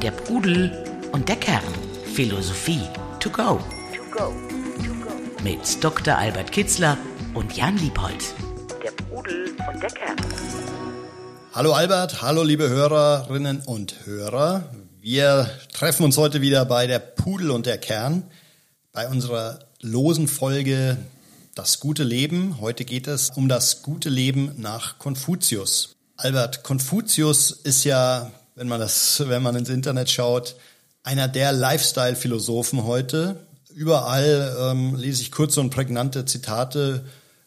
Der 0.00 0.12
Pudel 0.12 0.70
und 1.10 1.28
der 1.28 1.34
Kern. 1.34 1.64
Philosophie 2.14 2.82
to 3.18 3.28
go. 3.28 3.60
Mit 5.42 5.82
Dr. 5.82 6.16
Albert 6.16 6.52
Kitzler 6.52 6.96
und 7.34 7.56
Jan 7.56 7.76
Liebold. 7.78 8.34
Der 8.84 8.92
Pudel 8.92 9.56
und 9.72 9.82
der 9.82 9.90
Kern. 9.90 10.16
Hallo 11.52 11.72
Albert, 11.72 12.22
hallo 12.22 12.44
liebe 12.44 12.68
Hörerinnen 12.68 13.62
und 13.66 14.06
Hörer. 14.06 14.70
Wir 15.00 15.50
treffen 15.72 16.04
uns 16.04 16.18
heute 16.18 16.40
wieder 16.40 16.64
bei 16.66 16.86
der 16.86 17.00
Pudel 17.00 17.50
und 17.50 17.66
der 17.66 17.78
Kern 17.78 18.22
bei 18.92 19.08
unserer 19.08 19.58
losen 19.80 20.28
Folge 20.28 20.98
Das 21.56 21.80
gute 21.80 22.04
Leben. 22.04 22.60
Heute 22.60 22.84
geht 22.84 23.08
es 23.08 23.30
um 23.30 23.48
das 23.48 23.82
gute 23.82 24.08
Leben 24.08 24.52
nach 24.56 24.98
Konfuzius. 24.98 25.96
Albert, 26.16 26.62
Konfuzius 26.62 27.50
ist 27.50 27.82
ja, 27.82 28.30
wenn 28.54 28.68
man 28.68 28.80
das, 28.80 29.22
wenn 29.26 29.42
man 29.42 29.56
ins 29.56 29.68
Internet 29.68 30.10
schaut, 30.10 30.56
einer 31.02 31.28
der 31.28 31.52
Lifestyle-Philosophen 31.52 32.84
heute. 32.84 33.36
Überall 33.74 34.56
ähm, 34.60 34.96
lese 34.96 35.22
ich 35.22 35.32
kurze 35.32 35.60
und 35.60 35.70
prägnante 35.70 36.24
Zitate, 36.24 37.04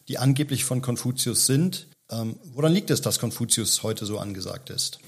die 0.08 0.18
angeblich 0.18 0.64
von 0.64 0.82
Konfuzius 0.82 1.46
sind. 1.46 1.86
Ähm, 2.10 2.36
woran 2.54 2.72
liegt 2.72 2.90
es, 2.90 3.00
dass 3.00 3.18
Konfuzius 3.18 3.82
heute 3.82 4.06
so 4.06 4.18
angesagt 4.18 4.70
ist? 4.70 4.98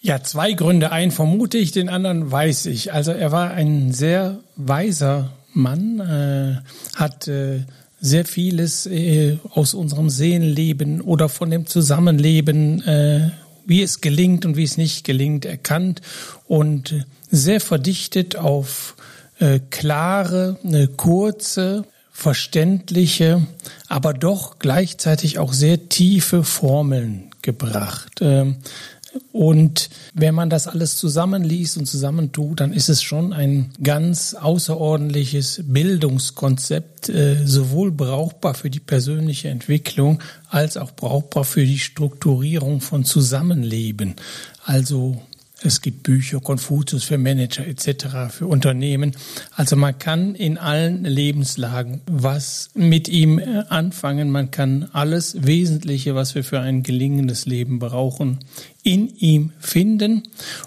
Ja, 0.00 0.22
zwei 0.22 0.52
Gründe. 0.52 0.92
Einen 0.92 1.12
vermute 1.12 1.56
ich, 1.56 1.72
den 1.72 1.88
anderen 1.88 2.30
weiß 2.30 2.66
ich. 2.66 2.92
Also 2.92 3.12
er 3.12 3.32
war 3.32 3.52
ein 3.52 3.92
sehr 3.92 4.40
weiser 4.56 5.32
Mann, 5.54 6.00
äh, 6.00 6.56
hat 6.96 7.26
äh, 7.28 7.62
sehr 8.00 8.26
vieles 8.26 8.86
äh, 8.86 9.38
aus 9.50 9.72
unserem 9.72 10.10
Seelenleben 10.10 11.00
oder 11.00 11.30
von 11.30 11.48
dem 11.48 11.66
Zusammenleben, 11.66 12.82
äh, 12.82 13.30
wie 13.66 13.82
es 13.82 14.00
gelingt 14.00 14.44
und 14.46 14.56
wie 14.56 14.64
es 14.64 14.76
nicht 14.76 15.04
gelingt, 15.04 15.44
erkannt 15.44 16.00
und 16.46 17.06
sehr 17.30 17.60
verdichtet 17.60 18.36
auf 18.36 18.96
äh, 19.38 19.60
klare, 19.70 20.58
eine 20.64 20.88
kurze, 20.88 21.84
verständliche, 22.12 23.44
aber 23.88 24.14
doch 24.14 24.60
gleichzeitig 24.60 25.38
auch 25.38 25.52
sehr 25.52 25.88
tiefe 25.88 26.44
Formeln 26.44 27.30
gebracht. 27.42 28.20
Ähm, 28.20 28.56
und 29.32 29.90
wenn 30.14 30.34
man 30.34 30.50
das 30.50 30.66
alles 30.66 30.96
zusammenliest 30.96 31.76
und 31.76 31.86
zusammentut, 31.86 32.60
dann 32.60 32.72
ist 32.72 32.88
es 32.88 33.02
schon 33.02 33.32
ein 33.32 33.70
ganz 33.82 34.34
außerordentliches 34.34 35.62
Bildungskonzept, 35.66 37.08
äh, 37.08 37.44
sowohl 37.44 37.92
brauchbar 37.92 38.54
für 38.54 38.70
die 38.70 38.80
persönliche 38.80 39.48
Entwicklung 39.48 40.22
als 40.48 40.76
auch 40.76 40.92
brauchbar 40.92 41.44
für 41.44 41.64
die 41.64 41.78
Strukturierung 41.78 42.80
von 42.80 43.04
Zusammenleben. 43.04 44.14
Also 44.64 45.20
es 45.62 45.80
gibt 45.80 46.02
Bücher, 46.02 46.40
Konfuzius 46.40 47.04
für 47.04 47.16
Manager 47.16 47.66
etc., 47.66 48.30
für 48.30 48.46
Unternehmen. 48.46 49.16
Also 49.54 49.76
man 49.76 49.98
kann 49.98 50.34
in 50.34 50.58
allen 50.58 51.04
Lebenslagen 51.04 52.02
was 52.06 52.70
mit 52.74 53.08
ihm 53.08 53.38
äh, 53.38 53.64
anfangen. 53.68 54.30
Man 54.30 54.50
kann 54.50 54.88
alles 54.92 55.46
Wesentliche, 55.46 56.14
was 56.14 56.34
wir 56.34 56.44
für 56.44 56.60
ein 56.60 56.82
gelingendes 56.82 57.46
Leben 57.46 57.78
brauchen, 57.78 58.40
in 58.82 59.08
ihm 59.16 59.52
finden. 59.58 60.24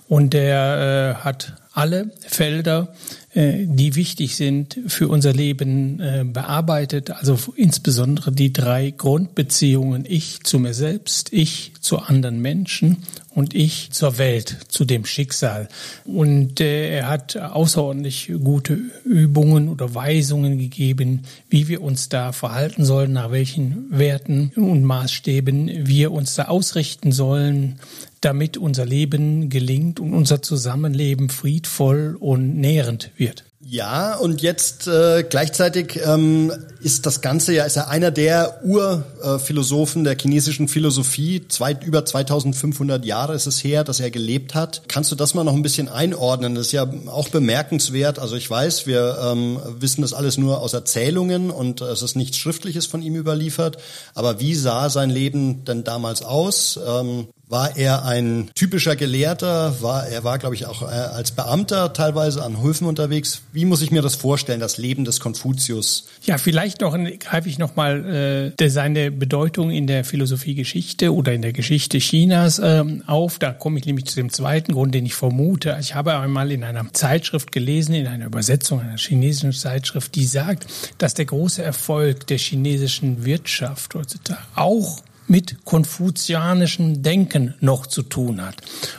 Und 0.07 0.33
er 0.33 1.19
äh, 1.19 1.23
hat 1.23 1.53
alle 1.77 2.11
Felder, 2.25 2.93
äh, 3.33 3.65
die 3.67 3.93
wichtig 3.93 4.35
sind 4.35 4.79
für 4.87 5.09
unser 5.09 5.31
Leben, 5.31 5.99
äh, 5.99 6.25
bearbeitet. 6.25 7.11
Also 7.11 7.37
insbesondere 7.55 8.31
die 8.31 8.51
drei 8.51 8.89
Grundbeziehungen. 8.89 10.03
Ich 10.07 10.43
zu 10.43 10.57
mir 10.57 10.73
selbst, 10.73 11.31
ich 11.31 11.73
zu 11.79 11.99
anderen 11.99 12.41
Menschen 12.41 13.03
und 13.29 13.53
ich 13.53 13.91
zur 13.91 14.17
Welt, 14.17 14.57
zu 14.69 14.85
dem 14.85 15.05
Schicksal. 15.05 15.69
Und 16.03 16.59
äh, 16.59 16.97
er 16.97 17.09
hat 17.09 17.37
außerordentlich 17.37 18.31
gute 18.43 18.79
Übungen 19.05 19.69
oder 19.69 19.93
Weisungen 19.93 20.57
gegeben, 20.57 21.21
wie 21.47 21.67
wir 21.67 21.83
uns 21.83 22.09
da 22.09 22.31
verhalten 22.31 22.85
sollen, 22.85 23.13
nach 23.13 23.31
welchen 23.31 23.85
Werten 23.91 24.51
und 24.55 24.83
Maßstäben 24.83 25.85
wir 25.85 26.11
uns 26.11 26.33
da 26.33 26.45
ausrichten 26.45 27.11
sollen, 27.11 27.79
damit 28.21 28.57
unser 28.57 28.85
Leben 28.85 29.49
gelingt 29.49 29.99
und 29.99 30.13
unser 30.13 30.41
Zusammenleben 30.41 31.29
friedvoll 31.29 32.17
und 32.19 32.57
nährend 32.57 33.11
wird. 33.17 33.43
Ja, 33.69 34.15
und 34.15 34.41
jetzt 34.41 34.87
äh, 34.87 35.25
gleichzeitig 35.29 35.99
ähm, 36.05 36.53
ist 36.79 37.05
das 37.05 37.19
Ganze 37.19 37.53
ja, 37.53 37.65
ist 37.65 37.75
er 37.75 37.89
einer 37.89 38.11
der 38.11 38.63
Urphilosophen 38.63 40.05
der 40.05 40.15
chinesischen 40.17 40.69
Philosophie. 40.69 41.45
Zwei, 41.49 41.77
über 41.83 42.05
2500 42.05 43.03
Jahre 43.03 43.33
ist 43.33 43.45
es 43.45 43.61
her, 43.61 43.83
dass 43.83 43.99
er 43.99 44.09
gelebt 44.09 44.55
hat. 44.55 44.83
Kannst 44.87 45.11
du 45.11 45.15
das 45.15 45.33
mal 45.33 45.43
noch 45.43 45.53
ein 45.53 45.63
bisschen 45.63 45.89
einordnen? 45.89 46.55
Das 46.55 46.67
ist 46.67 46.71
ja 46.71 46.89
auch 47.07 47.27
bemerkenswert. 47.27 48.19
Also 48.19 48.37
ich 48.37 48.49
weiß, 48.49 48.87
wir 48.87 49.17
ähm, 49.21 49.59
wissen 49.79 50.01
das 50.01 50.13
alles 50.13 50.37
nur 50.37 50.61
aus 50.61 50.71
Erzählungen 50.71 51.49
und 51.49 51.81
es 51.81 52.03
ist 52.03 52.15
nichts 52.15 52.37
Schriftliches 52.37 52.85
von 52.85 53.01
ihm 53.01 53.15
überliefert. 53.15 53.79
Aber 54.13 54.39
wie 54.39 54.55
sah 54.55 54.89
sein 54.89 55.09
Leben 55.09 55.65
denn 55.65 55.83
damals 55.83 56.21
aus? 56.21 56.79
Ähm, 56.87 57.27
war 57.49 57.77
er 57.77 58.05
ein 58.05 58.49
typischer 58.55 58.95
Gelehrter? 58.95 59.81
War, 59.81 60.07
er 60.07 60.23
war, 60.23 60.37
glaube 60.37 60.55
ich, 60.55 60.65
auch 60.65 60.81
äh, 60.81 60.85
als 60.85 61.31
Beamter 61.31 61.93
teilweise 61.93 62.43
an 62.43 62.61
Höfen 62.61 62.87
unterwegs. 62.87 63.41
Wie 63.53 63.65
muss 63.65 63.81
ich 63.81 63.91
mir 63.91 64.01
das 64.01 64.15
vorstellen, 64.15 64.59
das 64.59 64.77
Leben 64.77 65.05
des 65.05 65.19
Konfuzius? 65.19 66.07
Ja, 66.23 66.37
vielleicht 66.37 66.81
noch 66.81 66.97
greife 67.19 67.47
ich 67.47 67.57
nochmal 67.57 68.53
äh, 68.59 68.69
seine 68.69 69.11
Bedeutung 69.11 69.71
in 69.71 69.87
der 69.87 70.03
Philosophiegeschichte 70.03 71.13
oder 71.13 71.33
in 71.33 71.41
der 71.41 71.53
Geschichte 71.53 71.99
Chinas 71.99 72.59
äh, 72.59 72.83
auf. 73.05 73.39
Da 73.39 73.53
komme 73.53 73.79
ich 73.79 73.85
nämlich 73.85 74.05
zu 74.05 74.17
dem 74.17 74.31
zweiten 74.31 74.73
Grund, 74.73 74.93
den 74.93 75.05
ich 75.05 75.15
vermute. 75.15 75.77
Ich 75.79 75.95
habe 75.95 76.17
einmal 76.17 76.51
in 76.51 76.63
einer 76.63 76.85
Zeitschrift 76.93 77.53
gelesen, 77.53 77.95
in 77.95 78.07
einer 78.07 78.25
Übersetzung 78.25 78.81
einer 78.81 78.97
chinesischen 78.97 79.53
Zeitschrift, 79.53 80.15
die 80.15 80.25
sagt, 80.25 80.67
dass 80.97 81.13
der 81.13 81.25
große 81.25 81.63
Erfolg 81.63 82.27
der 82.27 82.37
chinesischen 82.37 83.23
Wirtschaft 83.23 83.95
heutzutage 83.95 84.41
auch 84.55 85.01
mit 85.27 85.65
konfuzianischem 85.65 87.03
Denken 87.03 87.53
noch 87.59 87.85
zu 87.85 88.01
tun 88.01 88.41
hat. 88.41 88.55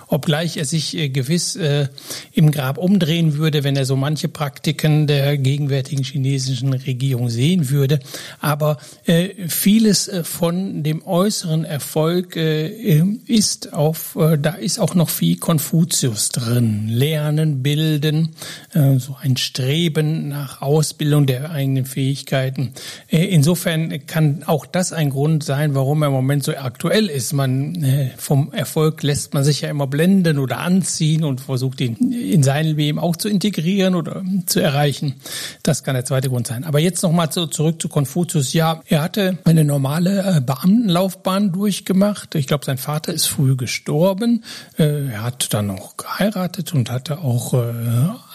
Obgleich 0.07 0.57
er 0.57 0.65
sich 0.65 0.97
äh, 0.97 1.09
gewiss 1.09 1.57
äh, 1.57 1.89
im 2.33 2.51
Grab 2.51 2.79
umdrehen 2.79 3.37
würde, 3.37 3.65
wenn 3.65 3.77
er 3.77 3.85
so 3.85 3.97
manche 3.97 4.29
Praktiken 4.29 5.07
der 5.07 5.39
gegenwärtigen 5.39 6.05
chinesischen 6.05 6.73
Regierung 6.73 7.31
sehen 7.31 7.71
würde. 7.71 8.01
Aber 8.41 8.79
äh, 9.07 9.49
vieles 9.49 10.11
von 10.23 10.83
dem 10.83 11.05
äußeren 11.05 11.65
Erfolg 11.65 12.37
ist 12.37 13.73
auf, 13.73 14.17
da 14.17 14.51
ist 14.53 14.79
auch 14.79 14.95
noch 14.95 15.09
viel 15.09 15.37
Konfuzius 15.37 16.29
drin. 16.31 16.89
Lernen, 16.89 17.63
bilden, 17.63 18.31
so 18.73 19.17
ein 19.21 19.37
Streben 19.37 20.29
nach 20.29 20.63
Ausbildung 20.63 21.27
der 21.27 21.51
eigenen 21.51 21.85
Fähigkeiten. 21.85 22.73
insofern 23.09 24.07
kann 24.07 24.43
auch 24.45 24.67
das 24.67 24.93
ein 24.93 25.11
Grund 25.11 25.45
sein, 25.45 25.75
warum 25.75 26.03
er 26.03 26.13
Moment 26.19 26.45
so 26.45 26.53
aktuell 26.57 27.07
ist. 27.07 27.33
Man 27.33 27.83
äh, 27.83 28.11
vom 28.17 28.53
Erfolg 28.53 29.03
lässt 29.03 29.35
man 29.35 29.45
sich 29.45 29.61
ja 29.61 29.71
immer 29.71 29.87
blenden 29.87 30.39
oder 30.39 30.59
anziehen 30.59 31.25
und 31.25 31.41
versucht 31.41 31.81
ihn 31.81 31.97
in 32.13 32.43
sein 32.43 32.77
Leben 32.77 32.99
auch 32.99 33.17
zu 33.17 33.29
integrieren 33.29 33.95
oder 33.95 34.23
zu 34.47 34.61
erreichen. 34.61 35.15
Das 35.63 35.85
kann 35.85 35.95
der 35.95 36.05
zweite 36.05 36.29
Grund 36.29 36.47
sein. 36.47 36.65
Aber 36.65 36.79
jetzt 36.81 37.03
nochmal 37.03 37.31
zu, 37.31 37.47
zurück 37.47 37.81
zu 37.81 37.89
Konfuzius. 37.89 38.53
Ja, 38.53 38.83
er 38.87 39.03
hatte 39.03 39.39
eine 39.45 39.65
normale 39.65 40.37
äh, 40.37 40.41
Beamtenlaufbahn 40.41 41.53
durchgemacht. 41.53 42.35
Ich 42.35 42.47
glaube, 42.47 42.65
sein 42.65 42.79
Vater 42.79 43.13
ist 43.13 43.27
früh 43.27 43.57
gestorben. 43.57 44.45
Äh, 44.79 45.09
er 45.09 45.23
hat 45.23 45.53
dann 45.55 45.69
noch 45.69 45.97
geheiratet 45.97 46.75
und 46.75 46.91
hatte 46.91 47.19
auch 47.19 47.55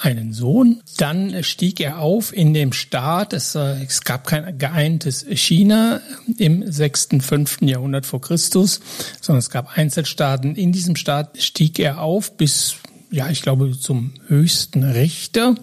einen 0.02 0.34
Sohn. 0.34 0.82
Dann 0.98 1.44
stieg 1.44 1.80
er 1.80 2.00
auf 2.00 2.36
in 2.36 2.54
dem 2.54 2.74
Staat. 2.74 3.34
Es, 3.34 3.56
es 3.56 4.02
gab 4.04 4.28
kein 4.28 4.58
geeintes 4.58 5.26
China 5.30 6.02
im 6.38 6.72
sechsten, 6.72 7.22
fünften 7.22 7.68
Jahrhundert 7.74 8.06
vor 8.06 8.22
Christus, 8.22 8.80
sondern 9.22 9.40
es 9.40 9.50
gab 9.50 9.78
Einzelstaaten. 9.78 10.56
In 10.56 10.72
diesem 10.72 10.96
Staat 10.96 11.42
stieg 11.42 11.80
er 11.80 12.02
auf 12.02 12.38
bis, 12.38 12.76
ja, 13.12 13.30
ich 13.30 13.42
glaube, 13.42 13.78
zum 13.78 14.14
höchsten 14.28 14.84
Richter. 14.84 15.56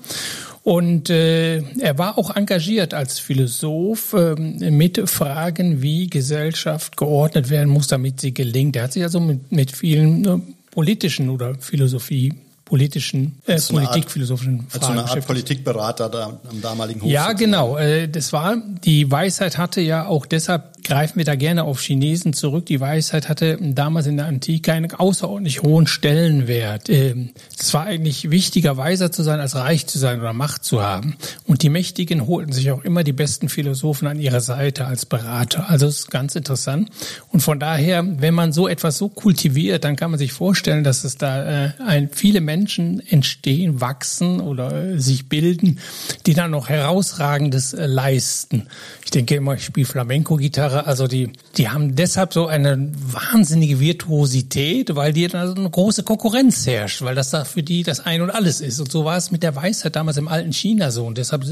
Und 0.63 1.09
äh, 1.09 1.63
er 1.81 1.99
war 1.99 2.19
auch 2.19 2.37
engagiert 2.37 2.93
als 2.93 3.19
Philosoph 3.19 4.13
äh, 4.13 4.35
mit 4.35 5.09
Fragen, 5.09 5.81
wie 5.81 6.09
Gesellschaft 6.09 6.97
geordnet 6.99 7.49
werden 7.49 7.71
muss, 7.71 7.87
damit 7.87 8.21
sie 8.21 8.35
gelingt. 8.35 8.77
Er 8.77 8.85
hat 8.85 8.93
sich 8.93 9.03
also 9.03 9.21
mit, 9.21 9.51
mit 9.51 9.73
vielen 9.73 10.25
äh, 10.27 10.39
politischen 10.71 11.31
oder 11.31 11.55
Philosophie 11.59 12.35
politischen, 12.71 13.41
äh, 13.47 13.61
politikphilosophischen 13.61 14.69
Fragen. 14.69 14.73
Als 14.73 14.87
so 14.87 14.93
eine 14.93 15.05
Art 15.05 15.27
Politikberater 15.27 16.09
da 16.09 16.39
am 16.49 16.61
damaligen 16.63 17.03
Hof. 17.03 17.11
Ja, 17.11 17.33
genau. 17.33 17.77
Äh, 17.77 18.09
das 18.09 18.33
war, 18.33 18.57
die 18.85 19.11
Weisheit 19.11 19.59
hatte 19.59 19.81
ja 19.81 20.07
auch 20.07 20.25
deshalb 20.25 20.80
greifen 20.85 21.19
wir 21.19 21.25
da 21.25 21.35
gerne 21.35 21.65
auf 21.65 21.81
Chinesen 21.81 22.33
zurück. 22.33 22.67
Die 22.67 22.81
Weisheit 22.81 23.29
hatte 23.29 23.59
damals 23.61 24.07
in 24.07 24.17
der 24.17 24.27
Antike 24.27 24.73
einen 24.73 24.93
außerordentlich 24.93 25.63
hohen 25.63 25.87
Stellenwert. 25.87 26.89
Ähm, 26.89 27.31
es 27.59 27.73
war 27.75 27.85
eigentlich 27.85 28.31
wichtiger, 28.31 28.77
weiser 28.77 29.13
zu 29.13 29.23
sein, 29.23 29.41
als 29.41 29.55
reich 29.55 29.87
zu 29.87 29.99
sein 29.99 30.21
oder 30.21 30.33
Macht 30.33 30.65
zu 30.65 30.83
haben. 30.83 31.17
Und 31.45 31.63
die 31.63 31.69
Mächtigen 31.69 32.27
holten 32.27 32.53
sich 32.53 32.71
auch 32.71 32.85
immer 32.85 33.05
die 33.05 33.13
besten 33.13 33.49
Philosophen 33.49 34.07
an 34.07 34.21
ihre 34.21 34.41
Seite 34.41 34.87
als 34.87 35.07
Berater. 35.07 35.69
Also 35.69 35.87
es 35.87 36.01
ist 36.01 36.11
ganz 36.11 36.35
interessant. 36.37 36.91
Und 37.29 37.41
von 37.41 37.61
daher, 37.61 38.05
wenn 38.21 38.35
man 38.35 38.53
so 38.53 38.69
etwas 38.69 38.99
so 38.99 39.09
kultiviert, 39.09 39.85
dann 39.85 39.97
kann 39.97 40.11
man 40.11 40.19
sich 40.19 40.33
vorstellen, 40.33 40.85
dass 40.85 41.05
es 41.05 41.17
da 41.17 41.67
äh, 41.67 42.09
viele 42.13 42.41
Menschen 42.41 43.01
entstehen, 43.07 43.81
wachsen 43.81 44.41
oder 44.41 44.73
äh, 44.73 45.01
sich 45.01 45.29
bilden, 45.29 45.79
die 46.27 46.35
dann 46.35 46.51
noch 46.51 46.69
herausragendes 46.69 47.75
äh, 47.75 47.87
leisten. 47.87 48.69
Ich 49.05 49.11
denke 49.11 49.35
immer, 49.35 49.55
ich 49.55 49.65
spiele 49.65 49.87
Flamenco-Gitarre, 49.87 50.70
also 50.73 51.07
die, 51.07 51.33
die 51.57 51.69
haben 51.69 51.97
deshalb 51.97 52.33
so 52.33 52.47
eine 52.47 52.93
wahnsinnige 53.13 53.81
Virtuosität, 53.81 54.95
weil 54.95 55.13
die 55.13 55.27
da 55.29 55.47
so 55.47 55.55
eine 55.55 55.71
große 55.71 56.03
Konkurrenz 56.03 56.67
herrscht, 56.67 57.03
weil 57.03 57.15
das 57.15 57.31
da 57.31 57.45
für 57.45 57.63
die 57.63 57.83
das 57.83 58.01
Ein 58.01 58.23
und 58.23 58.31
Alles 58.31 58.61
ist. 58.61 58.81
Und 58.81 58.91
so 58.91 59.05
war 59.05 59.17
es 59.17 59.31
mit 59.31 59.43
der 59.43 59.57
Weisheit 59.57 59.97
damals 59.97 60.17
im 60.17 60.29
alten 60.29 60.53
China 60.53 60.91
so. 60.91 61.05
Und 61.07 61.19
deshalb 61.19 61.45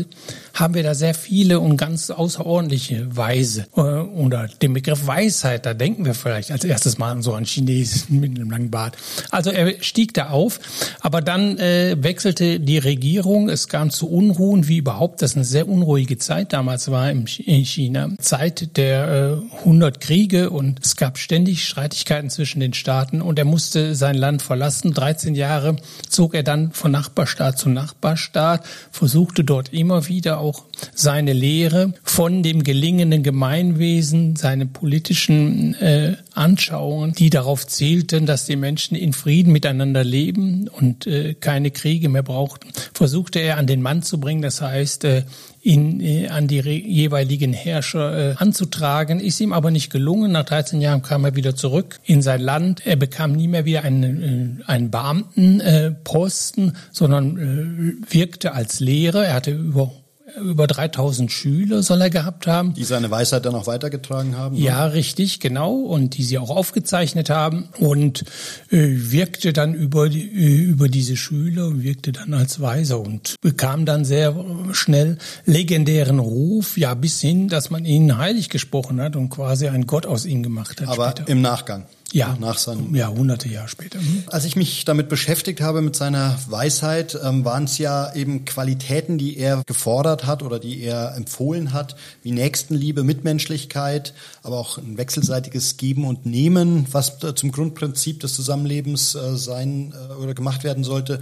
haben 0.54 0.74
wir 0.74 0.82
da 0.82 0.94
sehr 0.94 1.14
viele 1.14 1.60
und 1.60 1.76
ganz 1.76 2.10
außerordentliche 2.10 3.16
Weise. 3.16 3.66
Äh, 3.76 3.80
oder 3.80 4.48
den 4.62 4.72
Begriff 4.72 5.06
Weisheit, 5.06 5.66
da 5.66 5.74
denken 5.74 6.04
wir 6.04 6.14
vielleicht 6.14 6.50
als 6.50 6.64
erstes 6.64 6.98
mal 6.98 7.22
so 7.22 7.34
an 7.34 7.44
Chinesen 7.44 8.20
mit 8.20 8.36
einem 8.36 8.50
langen 8.50 8.70
Bart. 8.70 8.96
Also 9.30 9.50
er 9.50 9.82
stieg 9.82 10.14
da 10.14 10.28
auf, 10.30 10.60
aber 11.00 11.20
dann 11.20 11.58
äh, 11.58 11.96
wechselte 12.00 12.60
die 12.60 12.78
Regierung. 12.78 13.48
Es 13.48 13.68
kam 13.68 13.90
zu 13.90 14.08
Unruhen, 14.08 14.68
wie 14.68 14.78
überhaupt 14.78 15.22
das 15.22 15.34
eine 15.34 15.44
sehr 15.44 15.68
unruhige 15.68 16.18
Zeit 16.18 16.52
damals 16.52 16.90
war 16.90 17.10
in 17.10 17.26
China. 17.26 18.10
Zeit 18.20 18.76
der 18.76 19.07
äh, 19.08 19.58
100 19.58 20.00
Kriege 20.00 20.50
und 20.50 20.80
es 20.84 20.96
gab 20.96 21.18
ständig 21.18 21.66
Streitigkeiten 21.66 22.30
zwischen 22.30 22.60
den 22.60 22.74
Staaten 22.74 23.22
und 23.22 23.38
er 23.38 23.44
musste 23.44 23.94
sein 23.94 24.14
Land 24.14 24.42
verlassen. 24.42 24.92
13 24.92 25.34
Jahre 25.34 25.76
zog 26.08 26.34
er 26.34 26.42
dann 26.42 26.72
von 26.72 26.92
Nachbarstaat 26.92 27.58
zu 27.58 27.68
Nachbarstaat, 27.68 28.66
versuchte 28.90 29.44
dort 29.44 29.72
immer 29.72 30.08
wieder 30.08 30.38
auch 30.38 30.64
seine 30.94 31.32
Lehre 31.32 31.92
von 32.02 32.42
dem 32.42 32.62
gelingenden 32.62 33.22
Gemeinwesen, 33.22 34.36
seine 34.36 34.66
politischen 34.66 35.74
äh, 35.74 36.16
Anschauungen, 36.38 37.12
die 37.12 37.30
darauf 37.30 37.66
zielten, 37.66 38.26
dass 38.26 38.46
die 38.46 38.56
Menschen 38.56 38.96
in 38.96 39.12
Frieden 39.12 39.52
miteinander 39.52 40.04
leben 40.04 40.68
und 40.68 41.06
äh, 41.06 41.34
keine 41.34 41.70
Kriege 41.70 42.08
mehr 42.08 42.22
brauchten, 42.22 42.68
versuchte 42.94 43.40
er 43.40 43.58
an 43.58 43.66
den 43.66 43.82
Mann 43.82 44.02
zu 44.02 44.20
bringen. 44.20 44.42
Das 44.42 44.60
heißt, 44.60 45.04
äh, 45.04 45.24
ihn 45.62 46.00
äh, 46.00 46.28
an 46.28 46.48
die 46.48 46.60
jeweiligen 46.60 47.52
Herrscher 47.52 48.32
äh, 48.32 48.34
anzutragen. 48.36 49.20
Ist 49.20 49.40
ihm 49.40 49.52
aber 49.52 49.70
nicht 49.70 49.90
gelungen. 49.90 50.32
Nach 50.32 50.44
13 50.44 50.80
Jahren 50.80 51.02
kam 51.02 51.24
er 51.24 51.36
wieder 51.36 51.54
zurück 51.54 51.98
in 52.04 52.22
sein 52.22 52.40
Land. 52.40 52.86
Er 52.86 52.96
bekam 52.96 53.32
nie 53.32 53.48
mehr 53.48 53.64
wieder 53.64 53.84
einen, 53.84 54.60
äh, 54.60 54.64
einen 54.64 54.90
Beamtenposten, 54.90 56.76
sondern 56.92 58.04
wirkte 58.08 58.52
als 58.52 58.80
Lehrer. 58.80 59.24
Er 59.26 59.34
hatte 59.34 59.50
über 59.50 59.92
über 60.38 60.66
3000 60.66 61.30
Schüler 61.30 61.82
soll 61.82 62.00
er 62.00 62.10
gehabt 62.10 62.46
haben. 62.46 62.74
Die 62.74 62.84
seine 62.84 63.10
Weisheit 63.10 63.44
dann 63.46 63.54
auch 63.54 63.66
weitergetragen 63.66 64.36
haben? 64.36 64.56
Ne? 64.56 64.62
Ja, 64.62 64.86
richtig, 64.86 65.40
genau. 65.40 65.74
Und 65.74 66.16
die 66.16 66.22
sie 66.22 66.38
auch 66.38 66.50
aufgezeichnet 66.50 67.30
haben. 67.30 67.68
Und 67.78 68.24
äh, 68.70 68.88
wirkte 69.10 69.52
dann 69.52 69.74
über, 69.74 70.08
die, 70.08 70.22
äh, 70.22 70.62
über 70.62 70.88
diese 70.88 71.16
Schüler, 71.16 71.82
wirkte 71.82 72.12
dann 72.12 72.34
als 72.34 72.60
Weiser 72.60 73.00
und 73.00 73.36
bekam 73.40 73.84
dann 73.84 74.04
sehr 74.04 74.34
schnell 74.72 75.18
legendären 75.44 76.18
Ruf, 76.18 76.76
ja, 76.76 76.94
bis 76.94 77.20
hin, 77.20 77.48
dass 77.48 77.70
man 77.70 77.84
ihn 77.84 78.16
heilig 78.18 78.48
gesprochen 78.48 79.00
hat 79.00 79.16
und 79.16 79.30
quasi 79.30 79.68
einen 79.68 79.86
Gott 79.86 80.06
aus 80.06 80.26
ihm 80.26 80.42
gemacht 80.42 80.80
hat. 80.80 80.88
Aber 80.88 81.10
später. 81.10 81.28
im 81.28 81.42
Nachgang. 81.42 81.86
Ja, 82.12 82.38
nach 82.40 82.56
seinem 82.56 82.94
ja, 82.94 83.08
hunderte 83.08 83.50
Jahre 83.50 83.68
später. 83.68 84.00
Mhm. 84.00 84.24
Als 84.28 84.46
ich 84.46 84.56
mich 84.56 84.86
damit 84.86 85.10
beschäftigt 85.10 85.60
habe 85.60 85.82
mit 85.82 85.94
seiner 85.94 86.38
Weisheit, 86.48 87.18
ähm, 87.22 87.44
waren 87.44 87.64
es 87.64 87.76
ja 87.76 88.14
eben 88.14 88.46
Qualitäten, 88.46 89.18
die 89.18 89.36
er 89.36 89.62
gefordert 89.66 90.24
hat 90.24 90.42
oder 90.42 90.58
die 90.58 90.80
er 90.82 91.14
empfohlen 91.16 91.74
hat, 91.74 91.96
wie 92.22 92.30
Nächstenliebe, 92.32 93.04
Mitmenschlichkeit, 93.04 94.14
aber 94.42 94.58
auch 94.58 94.78
ein 94.78 94.96
wechselseitiges 94.96 95.76
Geben 95.76 96.06
und 96.06 96.24
Nehmen, 96.24 96.86
was 96.92 97.22
äh, 97.22 97.34
zum 97.34 97.52
Grundprinzip 97.52 98.20
des 98.20 98.34
Zusammenlebens 98.34 99.14
äh, 99.14 99.36
sein 99.36 99.92
äh, 99.92 100.14
oder 100.14 100.32
gemacht 100.32 100.64
werden 100.64 100.84
sollte. 100.84 101.20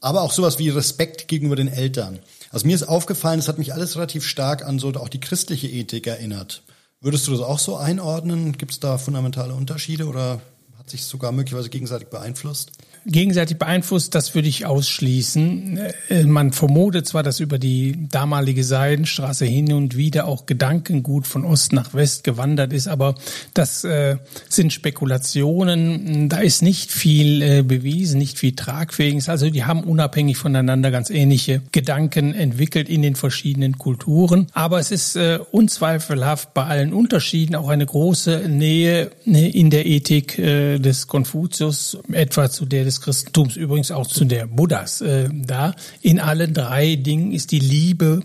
Aber 0.00 0.22
auch 0.22 0.32
sowas 0.32 0.60
wie 0.60 0.68
Respekt 0.68 1.26
gegenüber 1.26 1.56
den 1.56 1.68
Eltern. 1.68 2.20
Also 2.50 2.66
mir 2.68 2.76
ist 2.76 2.84
aufgefallen, 2.84 3.40
es 3.40 3.48
hat 3.48 3.58
mich 3.58 3.74
alles 3.74 3.96
relativ 3.96 4.24
stark 4.24 4.64
an 4.64 4.78
so 4.78 4.90
auch 4.94 5.08
die 5.08 5.20
christliche 5.20 5.66
Ethik 5.66 6.06
erinnert. 6.06 6.62
Würdest 7.02 7.26
du 7.26 7.30
das 7.30 7.40
auch 7.40 7.58
so 7.58 7.76
einordnen? 7.78 8.58
Gibt 8.58 8.72
es 8.72 8.80
da 8.80 8.98
fundamentale 8.98 9.54
Unterschiede 9.54 10.06
oder 10.06 10.42
hat 10.78 10.90
sich 10.90 11.04
sogar 11.04 11.32
möglicherweise 11.32 11.70
gegenseitig 11.70 12.08
beeinflusst? 12.08 12.72
Gegenseitig 13.06 13.58
beeinflusst, 13.58 14.14
das 14.14 14.34
würde 14.34 14.48
ich 14.48 14.66
ausschließen. 14.66 15.78
Äh, 16.08 16.24
man 16.24 16.52
vermutet 16.52 17.06
zwar, 17.06 17.22
dass 17.22 17.40
über 17.40 17.58
die 17.58 18.08
damalige 18.10 18.64
Seidenstraße 18.64 19.44
hin 19.44 19.72
und 19.72 19.96
wieder 19.96 20.26
auch 20.26 20.46
Gedankengut 20.46 21.26
von 21.26 21.44
Ost 21.44 21.72
nach 21.72 21.94
West 21.94 22.24
gewandert 22.24 22.72
ist, 22.72 22.88
aber 22.88 23.14
das 23.54 23.84
äh, 23.84 24.16
sind 24.48 24.72
Spekulationen. 24.72 26.28
Da 26.28 26.40
ist 26.40 26.62
nicht 26.62 26.90
viel 26.90 27.42
äh, 27.42 27.62
bewiesen, 27.62 28.18
nicht 28.18 28.38
viel 28.38 28.54
tragfähiges. 28.54 29.28
Also 29.28 29.50
die 29.50 29.64
haben 29.64 29.84
unabhängig 29.84 30.36
voneinander 30.36 30.90
ganz 30.90 31.10
ähnliche 31.10 31.62
Gedanken 31.72 32.34
entwickelt 32.34 32.88
in 32.88 33.02
den 33.02 33.14
verschiedenen 33.14 33.78
Kulturen. 33.78 34.48
Aber 34.52 34.78
es 34.78 34.90
ist 34.90 35.16
äh, 35.16 35.38
unzweifelhaft 35.50 36.54
bei 36.54 36.64
allen 36.64 36.92
Unterschieden 36.92 37.54
auch 37.54 37.68
eine 37.68 37.86
große 37.86 38.48
Nähe 38.48 39.10
ne, 39.24 39.48
in 39.48 39.70
der 39.70 39.86
Ethik 39.86 40.38
äh, 40.38 40.78
des 40.78 41.06
Konfuzius, 41.06 41.98
etwa 42.12 42.50
zu 42.50 42.66
der 42.66 42.89
des 42.90 43.00
Christentums, 43.00 43.56
übrigens 43.56 43.92
auch 43.92 44.06
zu 44.06 44.24
der 44.24 44.46
Buddhas 44.46 45.00
äh, 45.00 45.28
da. 45.32 45.74
In 46.02 46.18
allen 46.18 46.52
drei 46.52 46.96
Dingen 46.96 47.32
ist 47.32 47.52
die 47.52 47.60
Liebe 47.60 48.22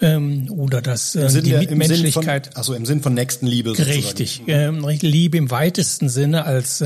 ähm, 0.00 0.50
oder 0.50 0.82
das 0.82 1.14
äh, 1.14 1.42
die 1.42 1.52
Mitmenschlichkeit. 1.52 2.56
also 2.56 2.74
im 2.74 2.84
Sinn 2.84 3.00
von 3.00 3.14
Nächstenliebe. 3.14 3.70
Sozusagen. 3.70 3.92
Richtig, 3.92 4.42
ähm, 4.46 4.86
Liebe 5.00 5.38
im 5.38 5.50
weitesten 5.50 6.08
Sinne 6.08 6.44
als 6.44 6.84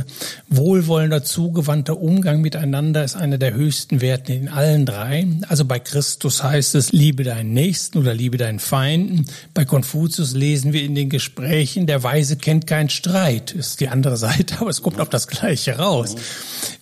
wohlwollender, 0.49 1.23
zugewandter 1.23 1.99
Umgang 1.99 2.41
miteinander 2.41 3.05
ist 3.05 3.17
einer 3.17 3.39
der 3.39 3.55
höchsten 3.55 4.01
Werte 4.01 4.33
in 4.35 4.49
allen 4.49 4.85
drei. 4.85 5.27
Also 5.49 5.65
bei 5.65 5.79
Christus 5.79 6.43
heißt 6.43 6.75
es, 6.75 6.93
liebe 6.93 7.25
deinen 7.25 7.53
Nächsten 7.53 7.99
oder 7.99 8.15
liebe 8.15 8.37
deinen 8.37 8.59
Feinden. 8.59 9.27
Bei 9.55 9.65
Konfuzius 9.65 10.35
lesen 10.35 10.73
wir 10.73 10.83
in 10.83 10.95
den 10.95 11.09
Gesprächen, 11.09 11.87
der 11.87 12.03
Weise 12.03 12.37
kennt 12.37 12.67
keinen 12.67 12.91
Streit. 12.91 13.53
Ist 13.53 13.81
die 13.81 13.89
andere 13.89 14.17
Seite, 14.17 14.57
aber 14.61 14.71
es 14.71 14.83
kommt 14.83 15.01
auf 15.01 15.09
das 15.09 15.29
Gleiche 15.29 15.79
raus. 15.79 16.15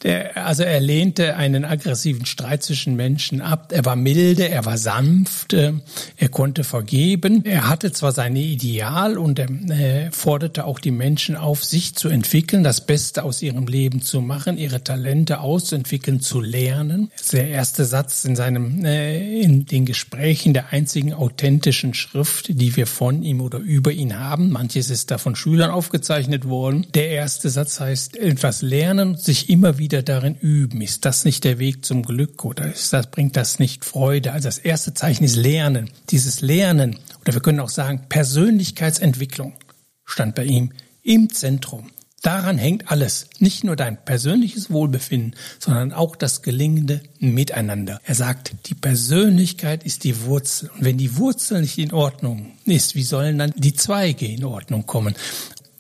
Der, 0.02 0.44
also 0.46 0.62
er 0.62 0.80
lehnte 0.80 1.36
einen 1.36 1.64
aggressiven 1.64 2.26
Streit 2.26 2.62
zwischen 2.62 2.96
Menschen 2.96 3.40
ab. 3.40 3.72
Er 3.72 3.84
war 3.84 3.96
milde, 3.96 4.48
er 4.48 4.64
war 4.64 4.78
sanft, 4.78 5.52
äh, 5.52 5.72
er 6.18 6.28
konnte 6.28 6.64
vergeben. 6.64 7.44
Er 7.44 7.68
hatte 7.68 7.92
zwar 7.92 8.12
seine 8.12 8.40
Ideal 8.40 9.18
und 9.18 9.38
er 9.38 9.50
äh, 9.70 10.10
forderte 10.10 10.64
auch 10.64 10.78
die 10.78 10.90
Menschen 10.90 11.36
auf, 11.36 11.64
sich 11.64 11.94
zu 11.94 12.08
entwickeln, 12.08 12.64
das 12.64 12.86
Beste 12.86 13.22
aus 13.22 13.42
ihrem 13.42 13.66
Leben 13.66 14.00
zu 14.00 14.22
machen, 14.22 14.56
ihre 14.56 14.82
Talente 14.82 15.40
auszuentwickeln, 15.40 16.20
zu 16.20 16.40
lernen. 16.40 17.10
Der 17.32 17.48
erste 17.48 17.84
Satz 17.84 18.24
in 18.24 18.34
seinem, 18.34 18.84
äh, 18.84 19.40
in 19.40 19.66
den 19.66 19.84
Gesprächen 19.84 20.54
der 20.54 20.72
einzigen 20.72 21.12
authentischen 21.12 21.92
Schrift, 21.92 22.48
die 22.48 22.76
wir 22.76 22.86
von 22.86 23.22
ihm 23.22 23.42
oder 23.42 23.58
über 23.58 23.92
ihn 23.92 24.18
haben. 24.18 24.50
Manches 24.50 24.88
ist 24.88 25.10
da 25.10 25.18
von 25.18 25.36
Schülern 25.36 25.70
aufgezeichnet 25.70 26.48
worden. 26.48 26.86
Der 26.94 27.10
erste 27.10 27.50
Satz 27.50 27.78
heißt, 27.78 28.16
etwas 28.16 28.62
lernen, 28.62 29.16
sich 29.16 29.50
immer 29.50 29.76
wieder 29.76 30.02
darin 30.02 30.34
üben. 30.34 30.80
Ist 30.80 31.04
das 31.04 31.26
nicht 31.26 31.44
der 31.44 31.58
Weg 31.58 31.84
zum 31.84 32.02
Glück 32.02 32.44
oder 32.44 32.72
ist 32.72 32.92
das, 32.92 33.08
bringt 33.08 33.36
das 33.36 33.58
nicht 33.58 33.84
Freude? 33.84 34.32
Also 34.32 34.48
das 34.48 34.58
erste 34.58 34.94
Zeichen 34.94 35.24
ist 35.24 35.36
Lernen 35.36 35.90
dieses 36.10 36.40
Lernen 36.40 36.98
oder 37.20 37.34
wir 37.34 37.40
können 37.40 37.60
auch 37.60 37.68
sagen 37.68 38.02
Persönlichkeitsentwicklung 38.08 39.54
stand 40.04 40.34
bei 40.34 40.44
ihm 40.44 40.72
im 41.02 41.30
Zentrum. 41.30 41.90
Daran 42.22 42.58
hängt 42.58 42.90
alles, 42.90 43.28
nicht 43.38 43.62
nur 43.62 43.76
dein 43.76 44.04
persönliches 44.04 44.70
Wohlbefinden, 44.70 45.36
sondern 45.60 45.92
auch 45.92 46.16
das 46.16 46.42
gelingende 46.42 47.00
Miteinander. 47.20 48.00
Er 48.04 48.16
sagt, 48.16 48.52
die 48.66 48.74
Persönlichkeit 48.74 49.84
ist 49.84 50.02
die 50.02 50.22
Wurzel. 50.22 50.70
Und 50.70 50.84
wenn 50.84 50.98
die 50.98 51.18
Wurzel 51.18 51.60
nicht 51.60 51.78
in 51.78 51.92
Ordnung 51.92 52.52
ist, 52.64 52.96
wie 52.96 53.04
sollen 53.04 53.38
dann 53.38 53.52
die 53.56 53.74
Zweige 53.74 54.26
in 54.26 54.44
Ordnung 54.44 54.86
kommen? 54.86 55.14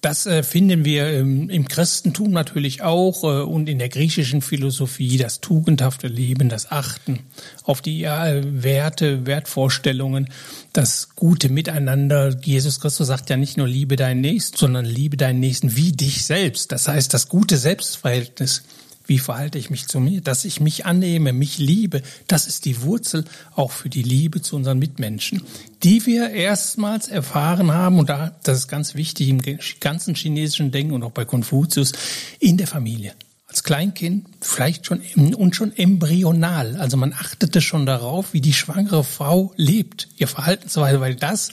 Das 0.06 0.24
äh, 0.24 0.44
finden 0.44 0.84
wir 0.84 1.08
ähm, 1.08 1.50
im 1.50 1.66
Christentum 1.66 2.30
natürlich 2.30 2.80
auch 2.80 3.24
äh, 3.24 3.42
und 3.42 3.68
in 3.68 3.80
der 3.80 3.88
griechischen 3.88 4.40
Philosophie, 4.40 5.18
das 5.18 5.40
tugendhafte 5.40 6.06
Leben, 6.06 6.48
das 6.48 6.70
Achten 6.70 7.24
auf 7.64 7.82
die 7.82 8.04
äh, 8.04 8.40
Werte, 8.44 9.26
Wertvorstellungen, 9.26 10.28
das 10.72 11.16
gute 11.16 11.48
Miteinander. 11.48 12.36
Jesus 12.40 12.78
Christus 12.78 13.08
sagt 13.08 13.30
ja 13.30 13.36
nicht 13.36 13.56
nur 13.56 13.66
liebe 13.66 13.96
deinen 13.96 14.20
Nächsten, 14.20 14.56
sondern 14.56 14.84
liebe 14.84 15.16
deinen 15.16 15.40
Nächsten 15.40 15.74
wie 15.74 15.90
dich 15.90 16.24
selbst. 16.24 16.70
Das 16.70 16.86
heißt, 16.86 17.12
das 17.12 17.28
gute 17.28 17.56
Selbstverhältnis 17.56 18.62
Wie 19.06 19.18
verhalte 19.18 19.58
ich 19.58 19.70
mich 19.70 19.86
zu 19.86 20.00
mir? 20.00 20.20
Dass 20.20 20.44
ich 20.44 20.60
mich 20.60 20.86
annehme, 20.86 21.32
mich 21.32 21.58
liebe. 21.58 22.02
Das 22.26 22.46
ist 22.46 22.64
die 22.64 22.82
Wurzel 22.82 23.24
auch 23.54 23.70
für 23.70 23.88
die 23.88 24.02
Liebe 24.02 24.42
zu 24.42 24.56
unseren 24.56 24.78
Mitmenschen, 24.78 25.42
die 25.82 26.04
wir 26.06 26.30
erstmals 26.30 27.08
erfahren 27.08 27.72
haben. 27.72 27.98
Und 27.98 28.08
da, 28.08 28.36
das 28.42 28.58
ist 28.58 28.68
ganz 28.68 28.94
wichtig 28.94 29.28
im 29.28 29.40
ganzen 29.80 30.14
chinesischen 30.14 30.70
Denken 30.70 30.94
und 30.94 31.02
auch 31.02 31.12
bei 31.12 31.24
Konfuzius, 31.24 31.92
in 32.40 32.56
der 32.56 32.66
Familie 32.66 33.14
als 33.48 33.62
Kleinkind 33.62 34.26
vielleicht 34.40 34.86
schon 34.86 35.00
und 35.34 35.54
schon 35.54 35.74
embryonal. 35.76 36.76
Also 36.76 36.96
man 36.96 37.12
achtete 37.12 37.60
schon 37.60 37.86
darauf, 37.86 38.32
wie 38.32 38.40
die 38.40 38.52
schwangere 38.52 39.04
Frau 39.04 39.52
lebt, 39.56 40.08
ihr 40.16 40.28
Verhaltensweise, 40.28 41.00
weil 41.00 41.14
das 41.14 41.52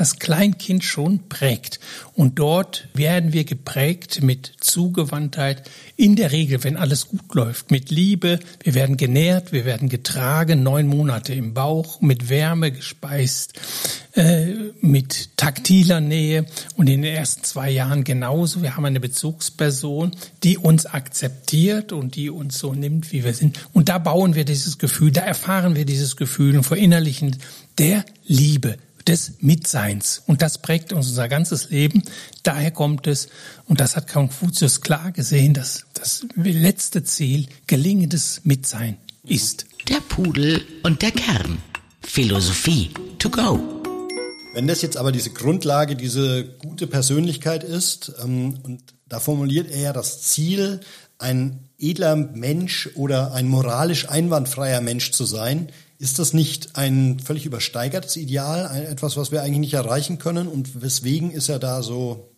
das 0.00 0.18
Kleinkind 0.18 0.82
schon 0.82 1.28
prägt. 1.28 1.78
Und 2.14 2.38
dort 2.38 2.88
werden 2.94 3.34
wir 3.34 3.44
geprägt 3.44 4.22
mit 4.22 4.50
Zugewandtheit, 4.58 5.68
in 5.94 6.16
der 6.16 6.32
Regel, 6.32 6.64
wenn 6.64 6.78
alles 6.78 7.08
gut 7.08 7.34
läuft, 7.34 7.70
mit 7.70 7.90
Liebe. 7.90 8.40
Wir 8.64 8.72
werden 8.72 8.96
genährt, 8.96 9.52
wir 9.52 9.66
werden 9.66 9.90
getragen, 9.90 10.62
neun 10.62 10.86
Monate 10.86 11.34
im 11.34 11.52
Bauch, 11.52 12.00
mit 12.00 12.30
Wärme 12.30 12.72
gespeist, 12.72 13.60
äh, 14.14 14.46
mit 14.80 15.36
taktiler 15.36 16.00
Nähe 16.00 16.46
und 16.76 16.88
in 16.88 17.02
den 17.02 17.14
ersten 17.14 17.44
zwei 17.44 17.68
Jahren 17.70 18.02
genauso. 18.02 18.62
Wir 18.62 18.76
haben 18.76 18.86
eine 18.86 19.00
Bezugsperson, 19.00 20.12
die 20.44 20.56
uns 20.56 20.86
akzeptiert 20.86 21.92
und 21.92 22.16
die 22.16 22.30
uns 22.30 22.58
so 22.58 22.72
nimmt, 22.72 23.12
wie 23.12 23.22
wir 23.22 23.34
sind. 23.34 23.58
Und 23.74 23.90
da 23.90 23.98
bauen 23.98 24.34
wir 24.34 24.46
dieses 24.46 24.78
Gefühl, 24.78 25.10
da 25.10 25.20
erfahren 25.20 25.76
wir 25.76 25.84
dieses 25.84 26.16
Gefühl 26.16 26.56
und 26.56 26.64
verinnerlichen 26.64 27.36
der 27.76 28.06
Liebe 28.26 28.78
des 29.06 29.34
Mitseins. 29.40 30.22
Und 30.26 30.42
das 30.42 30.58
prägt 30.58 30.92
uns 30.92 31.08
unser 31.08 31.28
ganzes 31.28 31.70
Leben. 31.70 32.02
Daher 32.42 32.70
kommt 32.70 33.06
es, 33.06 33.28
und 33.66 33.80
das 33.80 33.96
hat 33.96 34.08
Konfuzius 34.08 34.80
klar 34.80 35.12
gesehen, 35.12 35.54
dass 35.54 35.84
das 35.94 36.26
letzte 36.34 37.04
Ziel 37.04 37.46
gelingendes 37.66 38.42
Mitsein 38.44 38.96
ist. 39.24 39.66
Der 39.88 40.00
Pudel 40.00 40.62
und 40.82 41.02
der 41.02 41.12
Kern. 41.12 41.58
Philosophie 42.02 42.90
to 43.18 43.30
go. 43.30 43.60
Wenn 44.52 44.66
das 44.66 44.82
jetzt 44.82 44.96
aber 44.96 45.12
diese 45.12 45.30
Grundlage, 45.30 45.94
diese 45.94 46.44
gute 46.44 46.86
Persönlichkeit 46.86 47.62
ist, 47.62 48.12
ähm, 48.22 48.58
und 48.62 48.82
da 49.08 49.20
formuliert 49.20 49.70
er 49.70 49.80
ja 49.80 49.92
das 49.92 50.22
Ziel, 50.22 50.80
ein 51.18 51.68
edler 51.78 52.16
Mensch 52.16 52.88
oder 52.94 53.32
ein 53.32 53.46
moralisch 53.46 54.08
einwandfreier 54.08 54.80
Mensch 54.80 55.12
zu 55.12 55.24
sein, 55.24 55.68
ist 56.00 56.18
das 56.18 56.32
nicht 56.32 56.76
ein 56.76 57.20
völlig 57.20 57.44
übersteigertes 57.44 58.16
Ideal, 58.16 58.74
etwas, 58.88 59.18
was 59.18 59.32
wir 59.32 59.42
eigentlich 59.42 59.58
nicht 59.58 59.74
erreichen 59.74 60.16
können? 60.16 60.48
Und 60.48 60.80
weswegen 60.80 61.30
ist 61.30 61.50
er 61.50 61.58
da 61.58 61.82
so 61.82 62.29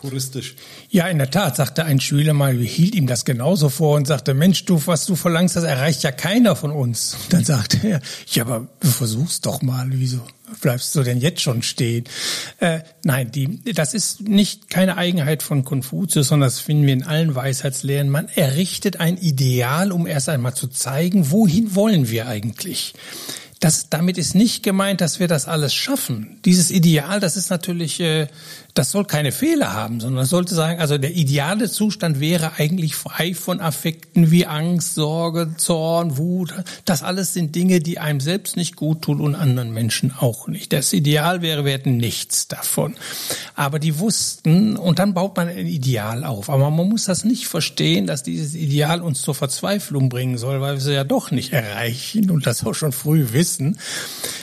puristisch? 0.00 0.54
Ja, 0.90 1.06
in 1.08 1.18
der 1.18 1.30
Tat, 1.30 1.56
sagte 1.56 1.84
ein 1.84 2.00
Schüler 2.00 2.34
mal, 2.34 2.56
hielt 2.56 2.94
ihm 2.94 3.06
das 3.06 3.24
genauso 3.24 3.68
vor 3.68 3.96
und 3.96 4.06
sagte, 4.06 4.34
Mensch, 4.34 4.64
du, 4.64 4.80
was 4.86 5.06
du 5.06 5.16
verlangst, 5.16 5.56
das 5.56 5.64
erreicht 5.64 6.02
ja 6.02 6.12
keiner 6.12 6.56
von 6.56 6.70
uns. 6.70 7.14
Und 7.14 7.32
dann 7.32 7.44
sagte 7.44 7.78
er, 7.86 8.00
ja, 8.28 8.44
aber 8.44 8.68
versuch's 8.80 9.40
doch 9.40 9.62
mal, 9.62 9.86
wieso? 9.90 10.22
bleibst 10.60 10.94
du 10.94 11.02
denn 11.02 11.20
jetzt 11.20 11.40
schon 11.40 11.62
stehen? 11.62 12.04
Äh, 12.58 12.80
nein, 13.04 13.30
die, 13.30 13.60
das 13.74 13.94
ist 13.94 14.26
nicht 14.28 14.70
keine 14.70 14.96
Eigenheit 14.96 15.42
von 15.42 15.64
Konfuzius, 15.64 16.28
sondern 16.28 16.48
das 16.48 16.60
finden 16.60 16.86
wir 16.86 16.94
in 16.94 17.04
allen 17.04 17.34
Weisheitslehren. 17.34 18.08
Man 18.08 18.28
errichtet 18.28 19.00
ein 19.00 19.16
Ideal, 19.16 19.92
um 19.92 20.06
erst 20.06 20.28
einmal 20.28 20.54
zu 20.54 20.68
zeigen, 20.68 21.30
wohin 21.30 21.74
wollen 21.74 22.08
wir 22.08 22.26
eigentlich. 22.26 22.94
Das, 23.60 23.90
damit 23.90 24.18
ist 24.18 24.34
nicht 24.34 24.62
gemeint, 24.62 25.00
dass 25.00 25.18
wir 25.18 25.26
das 25.26 25.48
alles 25.48 25.74
schaffen. 25.74 26.38
Dieses 26.44 26.70
Ideal, 26.70 27.18
das 27.18 27.36
ist 27.36 27.50
natürlich 27.50 27.98
äh, 28.00 28.28
das 28.78 28.92
soll 28.92 29.04
keine 29.04 29.32
Fehler 29.32 29.72
haben, 29.72 29.98
sondern 29.98 30.24
sollte 30.24 30.54
sagen, 30.54 30.80
also 30.80 30.98
der 30.98 31.16
ideale 31.16 31.68
Zustand 31.68 32.20
wäre 32.20 32.52
eigentlich 32.58 32.94
frei 32.94 33.34
von 33.34 33.60
Affekten 33.60 34.30
wie 34.30 34.46
Angst, 34.46 34.94
Sorge, 34.94 35.54
Zorn, 35.56 36.16
Wut. 36.16 36.54
Das 36.84 37.02
alles 37.02 37.34
sind 37.34 37.56
Dinge, 37.56 37.80
die 37.80 37.98
einem 37.98 38.20
selbst 38.20 38.56
nicht 38.56 38.76
gut 38.76 39.02
tun 39.02 39.20
und 39.20 39.34
anderen 39.34 39.72
Menschen 39.72 40.12
auch 40.16 40.46
nicht. 40.46 40.72
Das 40.72 40.92
Ideal 40.92 41.42
wäre, 41.42 41.64
wir 41.64 41.72
hätten 41.72 41.96
nichts 41.96 42.46
davon. 42.46 42.94
Aber 43.56 43.80
die 43.80 43.98
wussten, 43.98 44.76
und 44.76 45.00
dann 45.00 45.12
baut 45.12 45.36
man 45.36 45.48
ein 45.48 45.66
Ideal 45.66 46.22
auf. 46.22 46.48
Aber 46.48 46.70
man 46.70 46.88
muss 46.88 47.04
das 47.04 47.24
nicht 47.24 47.48
verstehen, 47.48 48.06
dass 48.06 48.22
dieses 48.22 48.54
Ideal 48.54 49.02
uns 49.02 49.22
zur 49.22 49.34
Verzweiflung 49.34 50.08
bringen 50.08 50.38
soll, 50.38 50.60
weil 50.60 50.74
wir 50.74 50.80
sie 50.80 50.94
ja 50.94 51.02
doch 51.02 51.32
nicht 51.32 51.52
erreichen 51.52 52.30
und 52.30 52.46
das 52.46 52.64
auch 52.64 52.74
schon 52.74 52.92
früh 52.92 53.32
wissen, 53.32 53.47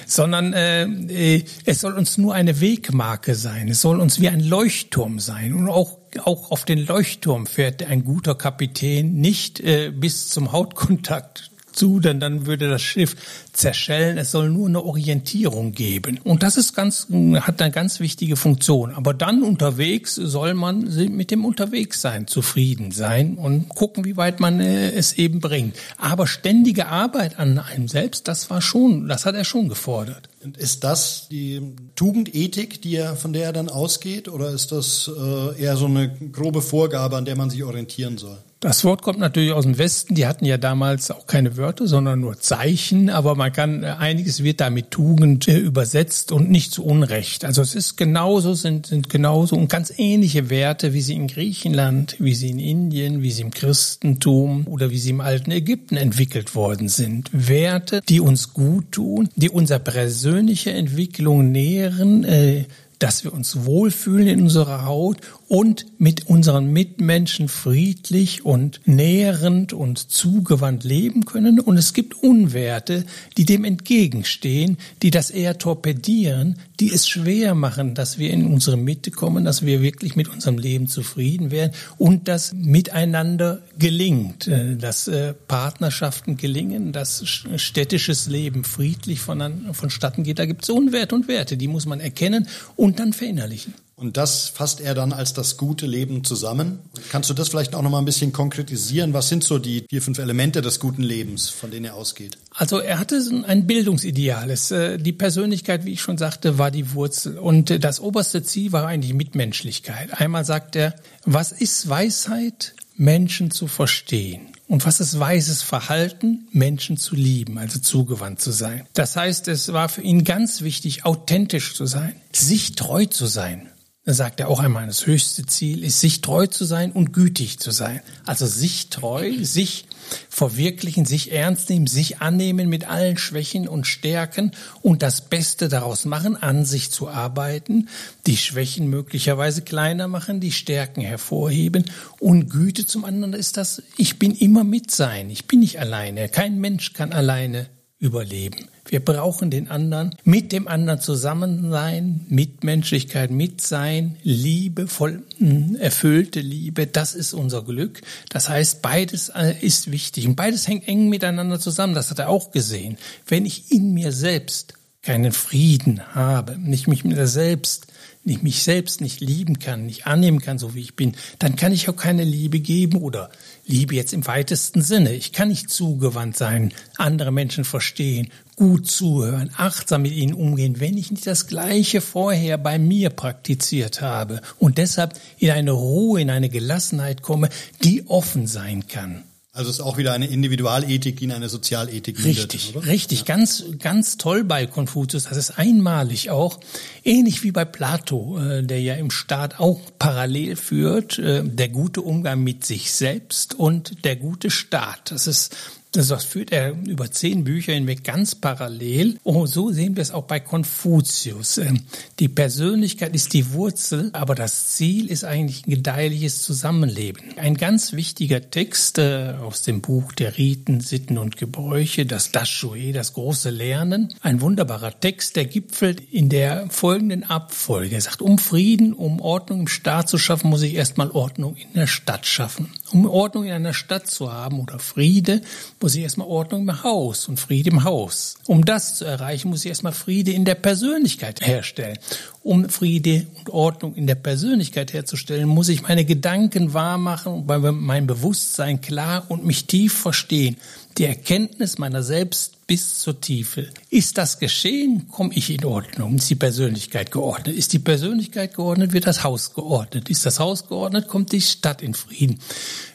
sondern 0.05 0.53
äh, 0.53 0.83
äh 0.83 1.43
es 1.65 1.81
soll 1.81 1.93
uns 1.93 2.17
nur 2.17 2.33
eine 2.33 2.61
Wegmarke 2.61 3.35
sein. 3.35 3.69
Es 3.69 3.81
soll 3.81 3.99
uns 3.99 4.19
wie 4.19 4.29
ein 4.29 4.39
Leuchtturm 4.39 5.19
sein. 5.19 5.53
Und 5.53 5.69
auch, 5.69 5.97
auch 6.23 6.51
auf 6.51 6.65
den 6.65 6.85
Leuchtturm 6.85 7.45
fährt 7.45 7.83
ein 7.83 8.03
guter 8.03 8.35
Kapitän 8.35 9.13
nicht 9.15 9.59
äh, 9.59 9.91
bis 9.91 10.29
zum 10.29 10.51
Hautkontakt 10.51 11.51
zu, 11.75 11.99
denn 11.99 12.19
dann 12.19 12.45
würde 12.45 12.69
das 12.69 12.81
Schiff 12.81 13.15
zerschellen. 13.53 14.17
Es 14.17 14.31
soll 14.31 14.49
nur 14.49 14.67
eine 14.67 14.83
Orientierung 14.83 15.71
geben. 15.71 16.19
Und 16.23 16.43
das 16.43 16.57
ist 16.57 16.75
ganz, 16.75 17.07
hat 17.41 17.61
eine 17.61 17.71
ganz 17.71 17.99
wichtige 17.99 18.35
Funktion. 18.35 18.93
Aber 18.93 19.13
dann 19.13 19.43
unterwegs 19.43 20.15
soll 20.15 20.53
man 20.53 20.89
mit 21.15 21.31
dem 21.31 21.45
Unterwegssein 21.45 22.27
zufrieden 22.27 22.91
sein 22.91 23.35
und 23.35 23.69
gucken, 23.69 24.05
wie 24.05 24.17
weit 24.17 24.39
man 24.39 24.59
äh, 24.59 24.91
es 24.91 25.13
eben 25.13 25.39
bringt. 25.39 25.75
Aber 25.97 26.27
ständige 26.27 26.87
Arbeit 26.87 27.39
an 27.39 27.59
einem 27.59 27.87
selbst, 27.87 28.27
das 28.27 28.49
war 28.49 28.61
schon, 28.61 29.07
das 29.07 29.25
hat 29.25 29.35
er 29.35 29.45
schon 29.45 29.69
gefordert. 29.69 30.29
Ist 30.57 30.83
das 30.83 31.27
die 31.29 31.61
Tugendethik, 31.95 32.81
die 32.81 32.95
er, 32.95 33.15
von 33.15 33.33
der 33.33 33.45
er 33.45 33.53
dann 33.53 33.69
ausgeht, 33.69 34.27
oder 34.27 34.51
ist 34.51 34.71
das 34.71 35.09
äh, 35.09 35.61
eher 35.61 35.75
so 35.75 35.85
eine 35.85 36.09
grobe 36.09 36.61
Vorgabe, 36.61 37.17
an 37.17 37.25
der 37.25 37.35
man 37.35 37.49
sich 37.49 37.63
orientieren 37.63 38.17
soll? 38.17 38.37
Das 38.61 38.83
Wort 38.83 39.01
kommt 39.01 39.19
natürlich 39.19 39.51
aus 39.51 39.65
dem 39.65 39.77
Westen. 39.77 40.15
Die 40.15 40.25
hatten 40.25 40.45
ja 40.45 40.57
damals 40.57 41.11
auch 41.11 41.27
keine 41.27 41.57
Wörter, 41.57 41.87
sondern 41.87 42.21
nur 42.21 42.39
Zeichen. 42.39 43.09
Aber 43.09 43.35
man 43.35 43.51
kann, 43.51 43.83
äh, 43.83 43.87
einiges 43.99 44.43
wird 44.43 44.61
da 44.61 44.69
mit 44.69 44.91
Tugend 44.91 45.47
äh, 45.47 45.57
übersetzt 45.57 46.31
und 46.31 46.49
nicht 46.49 46.71
zu 46.71 46.83
Unrecht. 46.85 47.43
Also 47.43 47.61
es 47.61 47.75
ist 47.75 47.97
genauso, 47.97 48.53
sind, 48.53 48.87
sind 48.87 49.09
genauso 49.09 49.55
und 49.55 49.69
ganz 49.69 49.93
ähnliche 49.97 50.49
Werte, 50.49 50.93
wie 50.93 51.01
sie 51.01 51.15
in 51.15 51.27
Griechenland, 51.27 52.15
wie 52.19 52.33
sie 52.33 52.49
in 52.49 52.59
Indien, 52.59 53.21
wie 53.21 53.31
sie 53.31 53.41
im 53.41 53.51
Christentum 53.51 54.65
oder 54.67 54.89
wie 54.89 54.99
sie 54.99 55.09
im 55.11 55.21
alten 55.21 55.51
Ägypten 55.51 55.97
entwickelt 55.97 56.55
worden 56.55 56.87
sind. 56.87 57.29
Werte, 57.33 58.01
die 58.07 58.21
uns 58.21 58.53
gut 58.53 58.93
tun, 58.93 59.29
die 59.35 59.49
unser 59.49 59.79
persönliche 59.79 60.71
Entwicklung 60.71 61.51
nähren, 61.51 62.23
äh, 62.23 62.65
dass 62.99 63.23
wir 63.23 63.33
uns 63.33 63.65
wohlfühlen 63.65 64.27
in 64.27 64.41
unserer 64.41 64.85
Haut 64.85 65.17
und 65.47 65.85
mit 65.99 66.27
unseren 66.27 66.71
Mitmenschen 66.71 67.49
friedlich 67.49 68.45
und 68.45 68.81
nährend 68.85 69.73
und 69.73 69.99
zugewandt 69.99 70.83
leben 70.83 71.25
können. 71.25 71.59
Und 71.59 71.77
es 71.77 71.93
gibt 71.93 72.23
Unwerte, 72.23 73.05
die 73.37 73.45
dem 73.45 73.63
entgegenstehen, 73.63 74.77
die 75.01 75.11
das 75.11 75.29
eher 75.29 75.57
torpedieren, 75.57 76.57
die 76.79 76.91
es 76.91 77.07
schwer 77.07 77.55
machen, 77.55 77.93
dass 77.95 78.17
wir 78.17 78.31
in 78.31 78.47
unsere 78.47 78.77
Mitte 78.77 79.11
kommen, 79.11 79.45
dass 79.45 79.65
wir 79.65 79.81
wirklich 79.81 80.15
mit 80.15 80.27
unserem 80.27 80.57
Leben 80.57 80.87
zufrieden 80.87 81.51
werden 81.51 81.73
und 81.97 82.27
dass 82.27 82.53
miteinander 82.53 83.61
gelingt, 83.77 84.47
äh, 84.47 84.75
dass 84.75 85.07
äh, 85.07 85.33
Partnerschaften 85.47 86.37
gelingen, 86.37 86.91
dass 86.91 87.23
städtisches 87.25 88.27
Leben 88.27 88.63
friedlich 88.63 89.21
vonstatten 89.21 90.23
geht. 90.23 90.39
Da 90.39 90.45
gibt 90.45 90.63
es 90.63 90.69
Unwerte 90.69 91.15
und 91.15 91.27
Werte, 91.27 91.57
die 91.57 91.67
muss 91.67 91.85
man 91.85 91.99
erkennen 91.99 92.47
und 92.75 92.84
dann 92.93 93.13
verinnerlichen. 93.13 93.73
Und 93.97 94.17
das 94.17 94.49
fasst 94.49 94.81
er 94.81 94.93
dann 94.93 95.13
als 95.13 95.33
das 95.33 95.55
gute 95.55 95.85
Leben 95.85 96.25
zusammen. 96.25 96.79
Kannst 97.11 97.29
du 97.29 97.33
das 97.33 97.47
vielleicht 97.47 97.75
auch 97.75 97.81
noch 97.81 97.89
mal 97.89 97.99
ein 97.99 98.05
bisschen 98.05 98.33
konkretisieren? 98.33 99.13
Was 99.13 99.29
sind 99.29 99.45
so 99.45 99.57
die 99.57 99.85
vier, 99.89 100.01
fünf 100.01 100.19
Elemente 100.19 100.61
des 100.61 100.81
guten 100.81 101.01
Lebens, 101.01 101.47
von 101.47 101.71
denen 101.71 101.85
er 101.85 101.95
ausgeht? 101.95 102.37
Also 102.53 102.79
er 102.79 102.99
hatte 102.99 103.21
ein 103.47 103.67
Bildungsideal. 103.67 104.49
Äh, 104.49 104.97
die 104.97 105.13
Persönlichkeit, 105.13 105.85
wie 105.85 105.93
ich 105.93 106.01
schon 106.01 106.17
sagte, 106.17 106.57
war 106.57 106.71
die 106.71 106.93
Wurzel. 106.93 107.37
Und 107.37 107.71
äh, 107.71 107.79
das 107.79 108.01
oberste 108.01 108.43
Ziel 108.43 108.73
war 108.73 108.85
eigentlich 108.85 109.13
Mitmenschlichkeit. 109.13 110.19
Einmal 110.19 110.43
sagt 110.43 110.75
er, 110.75 110.93
was 111.23 111.53
ist 111.53 111.87
Weisheit? 111.87 112.75
Menschen 112.97 113.51
zu 113.51 113.67
verstehen. 113.67 114.54
Und 114.67 114.85
was 114.85 114.99
ist 114.99 115.19
weises 115.19 115.61
Verhalten? 115.61 116.47
Menschen 116.51 116.97
zu 116.97 117.15
lieben, 117.15 117.57
also 117.59 117.79
zugewandt 117.79 118.41
zu 118.41 118.51
sein. 118.51 118.87
Das 118.93 119.15
heißt, 119.15 119.47
es 119.47 119.73
war 119.73 119.89
für 119.89 120.01
ihn 120.01 120.23
ganz 120.23 120.61
wichtig, 120.61 121.05
authentisch 121.05 121.75
zu 121.75 121.85
sein, 121.85 122.15
sich 122.31 122.73
treu 122.73 123.05
zu 123.05 123.27
sein. 123.27 123.69
Da 124.05 124.13
sagt 124.13 124.39
er 124.39 124.49
auch 124.49 124.59
einmal, 124.59 124.85
das 124.85 125.07
höchste 125.07 125.47
Ziel 125.47 125.83
ist, 125.83 125.99
sich 125.99 126.21
treu 126.21 126.45
zu 126.45 126.63
sein 126.63 126.91
und 126.91 127.11
gütig 127.11 127.57
zu 127.57 127.71
sein. 127.71 128.01
Also 128.27 128.45
sich 128.45 128.91
treu, 128.91 129.33
sich 129.41 129.87
verwirklichen, 130.29 131.05
sich 131.05 131.31
ernst 131.31 131.71
nehmen, 131.71 131.87
sich 131.87 132.21
annehmen 132.21 132.69
mit 132.69 132.87
allen 132.87 133.17
Schwächen 133.17 133.67
und 133.67 133.87
Stärken 133.87 134.51
und 134.83 135.01
das 135.01 135.21
Beste 135.21 135.69
daraus 135.69 136.05
machen, 136.05 136.35
an 136.35 136.65
sich 136.65 136.91
zu 136.91 137.09
arbeiten, 137.09 137.89
die 138.27 138.37
Schwächen 138.37 138.91
möglicherweise 138.91 139.63
kleiner 139.63 140.07
machen, 140.07 140.39
die 140.39 140.51
Stärken 140.51 141.01
hervorheben 141.01 141.85
und 142.19 142.49
Güte 142.51 142.85
zum 142.85 143.05
anderen 143.05 143.33
ist 143.33 143.57
das, 143.57 143.81
ich 143.97 144.19
bin 144.19 144.35
immer 144.35 144.63
mit 144.63 144.91
sein, 144.91 145.31
ich 145.31 145.47
bin 145.47 145.61
nicht 145.61 145.79
alleine, 145.79 146.29
kein 146.29 146.59
Mensch 146.59 146.93
kann 146.93 147.11
alleine 147.11 147.67
überleben. 148.05 148.67
Wir 148.87 149.03
brauchen 149.03 149.49
den 149.49 149.69
anderen, 149.69 150.15
mit 150.23 150.51
dem 150.51 150.67
anderen 150.67 151.01
zusammen 151.01 151.71
sein, 151.71 152.25
Mitmenschlichkeit, 152.29 153.31
Mitsein, 153.31 154.17
Liebe, 154.21 154.87
voll 154.87 155.23
hm, 155.37 155.75
erfüllte 155.75 156.39
Liebe, 156.39 156.85
das 156.85 157.15
ist 157.15 157.33
unser 157.33 157.63
Glück. 157.63 158.01
Das 158.29 158.47
heißt, 158.47 158.83
beides 158.83 159.29
äh, 159.29 159.55
ist 159.59 159.91
wichtig 159.91 160.27
und 160.27 160.35
beides 160.35 160.67
hängt 160.67 160.87
eng 160.87 161.09
miteinander 161.09 161.59
zusammen. 161.59 161.95
Das 161.95 162.11
hat 162.11 162.19
er 162.19 162.29
auch 162.29 162.51
gesehen. 162.51 162.97
Wenn 163.27 163.45
ich 163.45 163.71
in 163.71 163.93
mir 163.93 164.11
selbst 164.11 164.75
keinen 165.01 165.31
Frieden 165.31 166.01
habe, 166.15 166.57
nicht 166.57 166.87
mich 166.87 167.03
mit 167.03 167.15
mir 167.15 167.27
selbst 167.27 167.87
nicht 168.25 168.43
mich 168.43 168.63
selbst 168.63 169.01
nicht 169.01 169.21
lieben 169.21 169.59
kann, 169.59 169.85
nicht 169.85 170.07
annehmen 170.07 170.41
kann, 170.41 170.57
so 170.57 170.73
wie 170.73 170.81
ich 170.81 170.95
bin, 170.95 171.15
dann 171.39 171.55
kann 171.55 171.71
ich 171.71 171.87
auch 171.89 171.95
keine 171.95 172.23
Liebe 172.23 172.59
geben 172.59 172.97
oder 172.97 173.29
Liebe 173.65 173.95
jetzt 173.95 174.13
im 174.13 174.25
weitesten 174.27 174.81
Sinne. 174.81 175.13
Ich 175.13 175.31
kann 175.31 175.49
nicht 175.49 175.69
zugewandt 175.69 176.35
sein, 176.35 176.73
andere 176.97 177.31
Menschen 177.31 177.65
verstehen, 177.65 178.29
gut 178.55 178.87
zuhören, 178.87 179.51
achtsam 179.55 180.03
mit 180.03 180.13
ihnen 180.13 180.33
umgehen, 180.33 180.79
wenn 180.79 180.97
ich 180.97 181.11
nicht 181.11 181.27
das 181.27 181.47
Gleiche 181.47 182.01
vorher 182.01 182.57
bei 182.57 182.79
mir 182.79 183.09
praktiziert 183.09 184.01
habe 184.01 184.41
und 184.57 184.77
deshalb 184.77 185.13
in 185.37 185.51
eine 185.51 185.71
Ruhe, 185.71 186.21
in 186.21 186.29
eine 186.29 186.49
Gelassenheit 186.49 187.21
komme, 187.21 187.49
die 187.83 188.07
offen 188.07 188.47
sein 188.47 188.87
kann. 188.87 189.23
Also 189.55 189.69
es 189.69 189.77
ist 189.77 189.85
auch 189.85 189.95
wieder 189.95 190.11
eine 190.11 190.27
Individualethik, 190.27 191.15
die 191.15 191.23
in 191.23 191.31
eine 191.31 191.47
Sozialethik 191.47 192.19
mündet. 192.19 192.53
Richtig, 192.53 192.75
oder? 192.75 192.85
richtig, 192.87 193.19
ja. 193.19 193.25
ganz, 193.25 193.63
ganz 193.79 194.17
toll 194.17 194.43
bei 194.43 194.67
Konfuzius. 194.67 195.23
Das 195.29 195.37
ist 195.37 195.57
einmalig 195.57 196.29
auch, 196.29 196.59
ähnlich 197.05 197.41
wie 197.43 197.51
bei 197.51 197.63
Plato, 197.63 198.37
äh, 198.37 198.63
der 198.63 198.81
ja 198.81 198.95
im 198.95 199.11
Staat 199.11 199.61
auch 199.61 199.79
parallel 199.97 200.57
führt, 200.57 201.19
äh, 201.19 201.41
der 201.45 201.69
gute 201.69 202.01
Umgang 202.01 202.43
mit 202.43 202.65
sich 202.65 202.91
selbst 202.91 203.53
und 203.53 204.03
der 204.03 204.17
gute 204.17 204.51
Staat. 204.51 205.11
Das 205.11 205.25
ist 205.25 205.55
das 205.95 206.23
führt 206.23 206.51
er 206.51 206.71
über 206.71 207.09
zehn 207.11 207.43
Bücher 207.43 207.73
hinweg 207.73 208.03
ganz 208.03 208.35
parallel. 208.35 209.17
Und 209.23 209.47
so 209.47 209.71
sehen 209.71 209.95
wir 209.95 210.01
es 210.01 210.11
auch 210.11 210.23
bei 210.23 210.39
Konfuzius. 210.39 211.57
Ähm, 211.57 211.81
die 212.19 212.27
Persönlichkeit 212.27 213.15
ist 213.15 213.33
die 213.33 213.53
Wurzel, 213.53 214.09
aber 214.13 214.35
das 214.35 214.69
Ziel 214.71 215.09
ist 215.09 215.23
eigentlich 215.23 215.65
ein 215.65 215.71
gedeihliches 215.71 216.41
Zusammenleben. 216.41 217.37
Ein 217.37 217.55
ganz 217.55 217.93
wichtiger 217.93 218.49
Text 218.49 218.97
äh, 218.97 219.35
aus 219.41 219.61
dem 219.61 219.81
Buch 219.81 220.11
der 220.11 220.37
Riten, 220.37 220.81
Sitten 220.81 221.17
und 221.17 221.37
Gebräuche, 221.37 222.05
das 222.05 222.31
Dashue, 222.31 222.91
das 222.91 223.13
große 223.13 223.49
Lernen. 223.49 224.13
Ein 224.21 224.41
wunderbarer 224.41 224.99
Text, 224.99 225.35
der 225.35 225.45
gipfelt 225.45 226.01
in 226.11 226.29
der 226.29 226.69
folgenden 226.69 227.23
Abfolge. 227.23 227.95
Er 227.95 228.01
sagt, 228.01 228.21
um 228.21 228.37
Frieden, 228.37 228.93
um 228.93 229.21
Ordnung 229.21 229.61
im 229.61 229.67
Staat 229.67 230.09
zu 230.09 230.17
schaffen, 230.17 230.49
muss 230.49 230.61
ich 230.61 230.75
erstmal 230.75 231.11
Ordnung 231.11 231.55
in 231.55 231.73
der 231.73 231.87
Stadt 231.87 232.25
schaffen. 232.25 232.69
Um 232.91 233.05
Ordnung 233.05 233.45
in 233.45 233.51
einer 233.51 233.73
Stadt 233.73 234.07
zu 234.07 234.31
haben 234.31 234.59
oder 234.59 234.79
Friede, 234.79 235.41
muss 235.85 235.93
ich 235.93 236.01
erstmal 236.01 236.27
Ordnung 236.27 236.63
im 236.63 236.81
Haus 236.81 237.27
und 237.27 237.39
Friede 237.39 237.69
im 237.69 237.83
Haus. 237.83 238.39
Um 238.47 238.65
das 238.65 238.95
zu 238.95 239.05
erreichen, 239.05 239.49
muss 239.49 239.65
ich 239.65 239.69
erstmal 239.69 239.93
Friede 239.93 240.31
in 240.31 240.43
der 240.43 240.55
Persönlichkeit 240.55 241.45
herstellen. 241.45 241.99
Um 242.41 242.69
Friede 242.69 243.27
und 243.37 243.51
Ordnung 243.51 243.93
in 243.93 244.07
der 244.07 244.15
Persönlichkeit 244.15 244.93
herzustellen, 244.93 245.47
muss 245.47 245.69
ich 245.69 245.83
meine 245.83 246.03
Gedanken 246.03 246.73
wahr 246.73 246.97
machen, 246.97 247.45
mein 247.45 248.07
Bewusstsein 248.07 248.81
klar 248.81 249.25
und 249.29 249.45
mich 249.45 249.67
tief 249.67 249.93
verstehen 249.93 250.57
die 250.97 251.05
Erkenntnis 251.05 251.77
meiner 251.77 252.03
selbst 252.03 252.67
bis 252.67 252.99
zur 252.99 253.19
Tiefe. 253.19 253.67
Ist 253.89 254.17
das 254.17 254.39
geschehen, 254.39 255.07
komme 255.09 255.33
ich 255.33 255.49
in 255.49 255.65
Ordnung. 255.65 256.15
Ist 256.15 256.29
die 256.29 256.35
Persönlichkeit 256.35 257.11
geordnet? 257.11 257.55
Ist 257.55 257.73
die 257.73 257.79
Persönlichkeit 257.79 258.55
geordnet, 258.55 258.93
wird 258.93 259.05
das 259.05 259.23
Haus 259.23 259.53
geordnet. 259.53 260.09
Ist 260.09 260.25
das 260.25 260.39
Haus 260.39 260.67
geordnet, 260.67 261.07
kommt 261.07 261.31
die 261.31 261.41
Stadt 261.41 261.81
in 261.81 261.93
Frieden. 261.93 262.39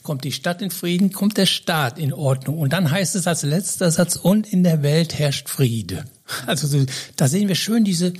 Kommt 0.02 0.24
die 0.24 0.32
Stadt 0.32 0.62
in 0.62 0.70
Frieden, 0.70 1.12
kommt 1.12 1.36
der 1.36 1.46
Staat 1.46 1.98
in 1.98 2.12
Ordnung. 2.12 2.58
Und 2.58 2.72
dann 2.72 2.90
heißt 2.90 3.14
es 3.16 3.26
als 3.26 3.42
letzter 3.42 3.90
Satz, 3.90 4.16
und 4.16 4.52
in 4.52 4.64
der 4.64 4.82
Welt 4.82 5.18
herrscht 5.18 5.48
Friede. 5.48 6.04
Also 6.46 6.84
da 7.16 7.28
sehen 7.28 7.48
wir 7.48 7.54
schön 7.54 7.84
diese, 7.84 8.12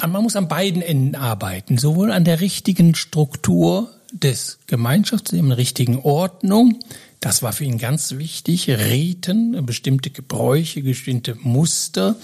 man 0.00 0.22
muss 0.22 0.36
an 0.36 0.48
beiden 0.48 0.82
Enden 0.82 1.14
arbeiten, 1.14 1.78
sowohl 1.78 2.10
an 2.10 2.24
der 2.24 2.40
richtigen 2.40 2.94
Struktur 2.94 3.95
des 4.20 4.58
Gemeinschafts, 4.66 5.30
der 5.30 5.56
richtigen 5.56 6.00
Ordnung, 6.00 6.78
das 7.20 7.42
war 7.42 7.52
für 7.52 7.64
ihn 7.64 7.78
ganz 7.78 8.12
wichtig. 8.12 8.68
Riten, 8.68 9.64
bestimmte 9.64 10.10
Gebräuche, 10.10 10.82
bestimmte 10.82 11.34
Muster, 11.40 12.16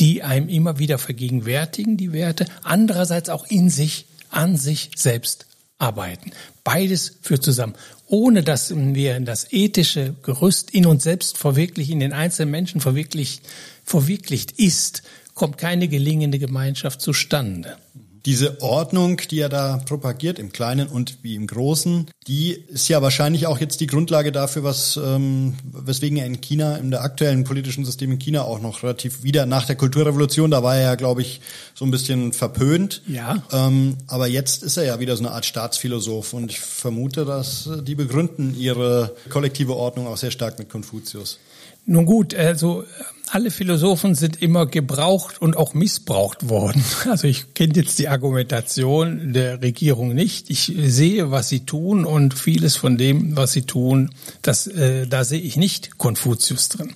die 0.00 0.22
einem 0.22 0.48
immer 0.48 0.78
wieder 0.78 0.98
vergegenwärtigen, 0.98 1.96
die 1.96 2.12
Werte. 2.12 2.46
Andererseits 2.62 3.30
auch 3.30 3.46
in 3.46 3.70
sich, 3.70 4.06
an 4.28 4.56
sich 4.56 4.90
selbst 4.96 5.46
arbeiten. 5.78 6.32
Beides 6.64 7.18
führt 7.22 7.42
zusammen. 7.42 7.74
Ohne 8.06 8.42
dass 8.42 8.74
wir 8.76 9.20
das 9.20 9.52
ethische 9.52 10.14
Gerüst 10.22 10.72
in 10.72 10.84
uns 10.84 11.04
selbst 11.04 11.38
verwirklicht, 11.38 11.90
in 11.90 12.00
den 12.00 12.12
einzelnen 12.12 12.50
Menschen 12.50 12.80
verwirklicht, 12.80 13.42
verwirklicht 13.84 14.52
ist, 14.52 15.02
kommt 15.32 15.58
keine 15.58 15.88
gelingende 15.88 16.38
Gemeinschaft 16.38 17.00
zustande 17.00 17.78
diese 18.26 18.60
Ordnung, 18.60 19.18
die 19.30 19.38
er 19.40 19.48
da 19.48 19.78
propagiert, 19.86 20.38
im 20.38 20.52
Kleinen 20.52 20.88
und 20.88 21.18
wie 21.22 21.34
im 21.34 21.46
Großen, 21.46 22.06
die 22.26 22.52
ist 22.52 22.88
ja 22.88 23.00
wahrscheinlich 23.02 23.46
auch 23.46 23.58
jetzt 23.58 23.80
die 23.80 23.86
Grundlage 23.86 24.32
dafür, 24.32 24.62
was 24.62 24.98
ähm, 25.02 25.54
weswegen 25.62 26.18
er 26.18 26.26
in 26.26 26.40
China, 26.40 26.76
in 26.76 26.90
der 26.90 27.02
aktuellen 27.02 27.44
politischen 27.44 27.84
System 27.84 28.12
in 28.12 28.18
China 28.18 28.42
auch 28.42 28.60
noch 28.60 28.82
relativ 28.82 29.22
wieder 29.22 29.46
nach 29.46 29.66
der 29.66 29.76
Kulturrevolution, 29.76 30.50
da 30.50 30.62
war 30.62 30.76
er 30.76 30.82
ja, 30.82 30.94
glaube 30.96 31.22
ich, 31.22 31.40
so 31.74 31.84
ein 31.84 31.90
bisschen 31.90 32.32
verpönt. 32.32 33.02
Ja. 33.06 33.42
Ähm, 33.52 33.96
aber 34.06 34.26
jetzt 34.26 34.62
ist 34.62 34.76
er 34.76 34.84
ja 34.84 35.00
wieder 35.00 35.16
so 35.16 35.24
eine 35.24 35.32
Art 35.32 35.46
Staatsphilosoph 35.46 36.34
und 36.34 36.50
ich 36.50 36.60
vermute, 36.60 37.24
dass 37.24 37.68
die 37.82 37.94
begründen 37.94 38.54
ihre 38.58 39.14
kollektive 39.30 39.76
Ordnung 39.76 40.06
auch 40.06 40.16
sehr 40.16 40.30
stark 40.30 40.58
mit 40.58 40.68
Konfuzius. 40.68 41.38
Nun 41.86 42.06
gut, 42.06 42.34
also 42.34 42.84
alle 43.32 43.52
Philosophen 43.52 44.16
sind 44.16 44.42
immer 44.42 44.66
gebraucht 44.66 45.40
und 45.40 45.56
auch 45.56 45.72
missbraucht 45.72 46.48
worden. 46.48 46.84
Also 47.10 47.26
ich 47.26 47.54
kenne 47.54 47.74
jetzt 47.74 47.98
die 47.98 48.08
Argumentation 48.08 49.32
der 49.32 49.62
Regierung 49.62 50.14
nicht. 50.14 50.50
Ich 50.50 50.72
sehe, 50.76 51.30
was 51.30 51.48
sie 51.48 51.60
tun 51.60 52.04
und 52.04 52.34
vieles 52.34 52.76
von 52.76 52.96
dem, 52.96 53.36
was 53.36 53.52
sie 53.52 53.62
tun, 53.62 54.10
das, 54.42 54.66
äh, 54.66 55.06
da 55.06 55.24
sehe 55.24 55.40
ich 55.40 55.56
nicht 55.56 55.98
Konfuzius 55.98 56.68
drin. 56.68 56.92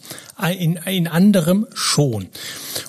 In, 0.58 0.76
in 0.86 1.08
anderem 1.08 1.66
schon. 1.74 2.28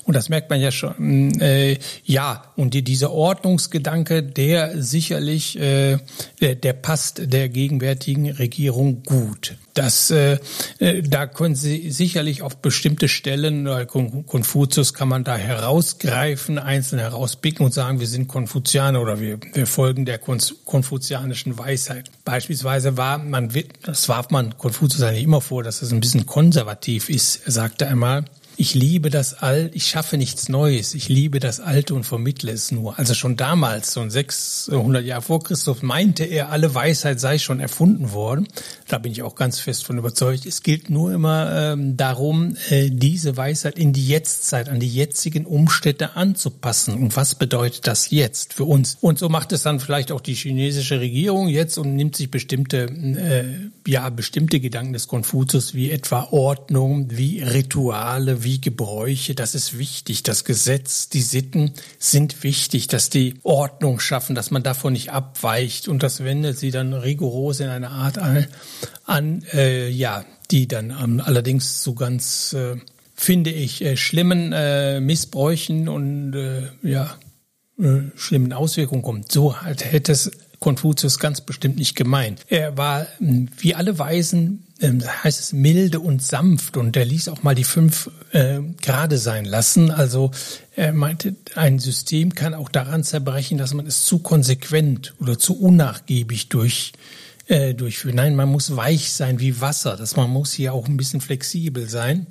Und 0.03 0.15
das 0.15 0.29
merkt 0.29 0.49
man 0.49 0.59
ja 0.59 0.71
schon. 0.71 1.39
Äh, 1.39 1.77
ja, 2.03 2.51
und 2.55 2.73
die, 2.73 2.83
dieser 2.83 3.11
Ordnungsgedanke, 3.11 4.23
der 4.23 4.81
sicherlich, 4.81 5.57
äh, 5.59 5.97
der, 6.41 6.55
der 6.55 6.73
passt 6.73 7.21
der 7.31 7.49
gegenwärtigen 7.49 8.29
Regierung 8.31 9.03
gut. 9.03 9.55
Das, 9.75 10.09
äh, 10.09 10.39
äh 10.79 11.03
da 11.03 11.27
können 11.27 11.53
Sie 11.53 11.91
sicherlich 11.91 12.41
auf 12.41 12.57
bestimmte 12.57 13.07
Stellen, 13.07 13.67
äh, 13.67 13.85
Konfuzius 13.85 14.93
kann 14.93 15.09
man 15.09 15.23
da 15.23 15.35
herausgreifen, 15.35 16.57
einzeln 16.57 16.99
herauspicken 16.99 17.65
und 17.65 17.73
sagen, 17.73 17.99
wir 17.99 18.07
sind 18.07 18.27
Konfuzianer 18.27 19.01
oder 19.01 19.19
wir, 19.19 19.37
wir 19.53 19.67
folgen 19.67 20.05
der 20.05 20.17
konfuzianischen 20.17 21.59
Weisheit. 21.59 22.09
Beispielsweise 22.23 22.97
war 22.97 23.17
man, 23.17 23.51
das 23.83 24.09
warf 24.09 24.31
man 24.31 24.57
Konfuzius 24.57 25.03
eigentlich 25.03 25.23
immer 25.23 25.41
vor, 25.41 25.61
dass 25.61 25.81
es 25.81 25.91
ein 25.91 25.99
bisschen 25.99 26.25
konservativ 26.25 27.09
ist. 27.09 27.45
Er 27.45 27.51
sagte 27.51 27.87
einmal, 27.87 28.25
ich 28.57 28.73
liebe 28.73 29.09
das 29.09 29.33
Alt, 29.33 29.75
ich 29.75 29.87
schaffe 29.87 30.17
nichts 30.17 30.49
Neues, 30.49 30.93
ich 30.93 31.09
liebe 31.09 31.39
das 31.39 31.59
Alte 31.59 31.93
und 31.95 32.03
vermittle 32.03 32.51
es 32.51 32.71
nur. 32.71 32.97
Also 32.97 33.13
schon 33.13 33.35
damals, 33.35 33.93
so 33.93 34.07
600 34.07 35.03
Jahre 35.03 35.21
vor 35.21 35.43
Christus, 35.43 35.81
meinte 35.81 36.23
er, 36.23 36.49
alle 36.49 36.73
Weisheit 36.73 37.19
sei 37.19 37.37
schon 37.37 37.59
erfunden 37.59 38.11
worden. 38.11 38.47
Da 38.87 38.97
bin 38.97 39.11
ich 39.11 39.23
auch 39.23 39.35
ganz 39.35 39.59
fest 39.59 39.85
von 39.85 39.97
überzeugt. 39.97 40.45
Es 40.45 40.63
gilt 40.63 40.89
nur 40.89 41.11
immer 41.11 41.51
ähm, 41.73 41.97
darum, 41.97 42.55
äh, 42.69 42.89
diese 42.89 43.35
Weisheit 43.35 43.77
in 43.77 43.93
die 43.93 44.07
Jetztzeit, 44.07 44.69
an 44.69 44.79
die 44.79 44.89
jetzigen 44.89 45.45
Umstände 45.45 46.15
anzupassen. 46.15 46.93
Und 46.95 47.15
was 47.15 47.35
bedeutet 47.35 47.87
das 47.87 48.09
jetzt 48.09 48.53
für 48.53 48.65
uns? 48.65 48.97
Und 49.01 49.19
so 49.19 49.29
macht 49.29 49.51
es 49.51 49.63
dann 49.63 49.79
vielleicht 49.79 50.11
auch 50.11 50.21
die 50.21 50.35
chinesische 50.35 50.99
Regierung 50.99 51.47
jetzt 51.47 51.77
und 51.77 51.95
nimmt 51.95 52.15
sich 52.15 52.31
bestimmte, 52.31 52.85
äh, 52.85 53.89
ja, 53.89 54.09
bestimmte 54.09 54.59
Gedanken 54.59 54.93
des 54.93 55.07
Konfuzius 55.07 55.73
wie 55.73 55.91
etwa 55.91 56.29
Ordnung, 56.31 57.07
wie 57.09 57.41
Rituale, 57.41 58.44
wie 58.45 58.61
Gebräuche, 58.61 59.35
das 59.35 59.55
ist 59.55 59.77
wichtig. 59.77 60.23
Das 60.23 60.45
Gesetz, 60.45 61.09
die 61.09 61.21
Sitten 61.21 61.73
sind 61.99 62.43
wichtig, 62.43 62.87
dass 62.87 63.09
die 63.09 63.35
Ordnung 63.43 63.99
schaffen, 63.99 64.35
dass 64.35 64.51
man 64.51 64.63
davon 64.63 64.93
nicht 64.93 65.11
abweicht 65.11 65.89
und 65.89 66.03
das 66.03 66.23
wendet 66.23 66.57
sie 66.57 66.71
dann 66.71 66.93
rigoros 66.93 67.59
in 67.59 67.67
eine 67.67 67.89
Art 67.89 68.17
an, 68.17 68.47
an 69.03 69.43
äh, 69.51 69.89
ja, 69.89 70.23
die 70.51 70.67
dann 70.67 70.91
ähm, 70.91 71.21
allerdings 71.23 71.83
so 71.83 71.93
ganz, 71.93 72.53
äh, 72.53 72.77
finde 73.13 73.49
ich, 73.49 73.83
äh, 73.83 73.97
schlimmen 73.97 74.53
äh, 74.53 75.01
Missbräuchen 75.01 75.89
und 75.89 76.33
äh, 76.35 76.69
ja, 76.83 77.17
äh, 77.77 78.01
schlimmen 78.15 78.53
Auswirkungen 78.53 79.01
kommt. 79.01 79.31
So 79.31 79.59
hätte 79.61 80.11
es 80.11 80.31
Konfuzius 80.59 81.19
ganz 81.19 81.41
bestimmt 81.41 81.77
nicht 81.77 81.95
gemeint. 81.95 82.41
Er 82.47 82.77
war 82.77 83.07
wie 83.19 83.75
alle 83.75 83.99
Weisen, 83.99 84.64
äh, 84.79 84.91
heißt 85.23 85.39
es 85.39 85.53
milde 85.53 85.99
und 85.99 86.21
sanft 86.21 86.77
und 86.77 86.97
er 86.97 87.05
ließ 87.05 87.29
auch 87.29 87.43
mal 87.43 87.55
die 87.55 87.63
fünf 87.63 88.09
äh, 88.31 88.59
gerade 88.81 89.17
sein 89.17 89.45
lassen. 89.45 89.91
Also 89.91 90.31
er 90.75 90.93
meinte, 90.93 91.35
ein 91.55 91.79
System 91.79 92.35
kann 92.35 92.53
auch 92.53 92.69
daran 92.69 93.03
zerbrechen, 93.03 93.57
dass 93.57 93.73
man 93.73 93.87
es 93.87 94.05
zu 94.05 94.19
konsequent 94.19 95.13
oder 95.19 95.39
zu 95.39 95.59
unnachgiebig 95.59 96.49
durch 96.49 96.93
äh, 97.47 97.73
durchführen. 97.73 98.15
Nein, 98.15 98.35
man 98.35 98.49
muss 98.49 98.75
weich 98.75 99.11
sein 99.11 99.39
wie 99.39 99.61
Wasser. 99.61 99.95
Das 99.97 100.15
man 100.15 100.29
muss 100.29 100.51
hier 100.51 100.73
auch 100.73 100.87
ein 100.87 100.97
bisschen 100.97 101.21
flexibel 101.21 101.87
sein. 101.87 102.27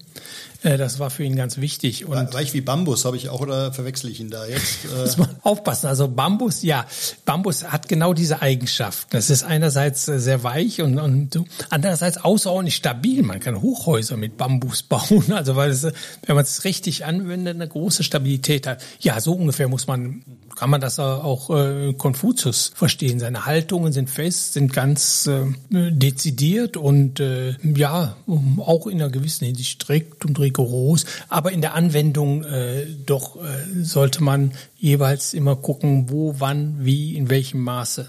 Äh, 0.64 0.78
das 0.78 0.98
war 0.98 1.10
für 1.10 1.22
ihn 1.22 1.36
ganz 1.36 1.58
wichtig. 1.58 2.06
Und 2.06 2.34
Weich 2.34 2.54
wie 2.54 2.60
Bambus 2.60 3.04
habe 3.04 3.16
ich 3.16 3.28
auch 3.28 3.40
oder 3.40 3.72
verwechsel 3.72 4.10
ich 4.10 4.20
ihn 4.20 4.30
da 4.30 4.46
jetzt? 4.46 4.64
Äh 4.94 5.04
muss 5.04 5.16
man 5.18 5.36
aufpassen. 5.42 5.86
Also 5.86 6.08
Bambus, 6.08 6.62
ja, 6.62 6.86
Bambus 7.24 7.64
hat 7.64 7.88
genau 7.88 8.12
diese 8.12 8.42
Eigenschaft. 8.42 9.08
Das 9.10 9.30
ist 9.30 9.44
einerseits 9.44 10.08
äh, 10.08 10.18
sehr 10.18 10.42
weich 10.42 10.80
und, 10.82 10.98
und 10.98 11.38
andererseits 11.70 12.18
außerordentlich 12.18 12.76
stabil. 12.76 13.22
Man 13.22 13.40
kann 13.40 13.60
Hochhäuser 13.60 14.16
mit 14.16 14.36
Bambus 14.36 14.82
bauen. 14.84 15.32
Also 15.32 15.56
weil 15.56 15.70
es, 15.70 15.84
wenn 15.84 16.34
man 16.34 16.44
es 16.44 16.64
richtig 16.64 17.04
anwendet, 17.04 17.54
eine 17.54 17.68
große 17.68 18.02
Stabilität 18.02 18.66
hat. 18.66 18.82
Ja, 19.00 19.20
so 19.20 19.34
ungefähr 19.34 19.68
muss 19.68 19.86
man 19.86 20.24
kann 20.54 20.70
man 20.70 20.80
das 20.80 20.98
auch 21.00 21.50
äh, 21.50 21.94
Konfuzius 21.94 22.72
verstehen. 22.74 23.18
Seine 23.18 23.44
Haltungen 23.44 23.92
sind 23.92 24.08
fest, 24.08 24.52
sind 24.52 24.72
ganz 24.72 25.03
äh, 25.26 25.44
dezidiert 25.70 26.76
und 26.76 27.20
äh, 27.20 27.54
ja, 27.62 28.16
auch 28.58 28.86
in 28.86 29.00
einer 29.00 29.10
gewissen 29.10 29.46
Hinsicht 29.46 29.82
strikt 29.82 30.24
und 30.24 30.38
rigoros. 30.38 31.04
Aber 31.28 31.52
in 31.52 31.60
der 31.60 31.74
Anwendung 31.74 32.44
äh, 32.44 32.86
doch 33.06 33.36
äh, 33.36 33.82
sollte 33.82 34.22
man 34.22 34.52
jeweils 34.78 35.34
immer 35.34 35.56
gucken, 35.56 36.10
wo, 36.10 36.36
wann, 36.38 36.76
wie, 36.80 37.16
in 37.16 37.30
welchem 37.30 37.60
Maße. 37.60 38.06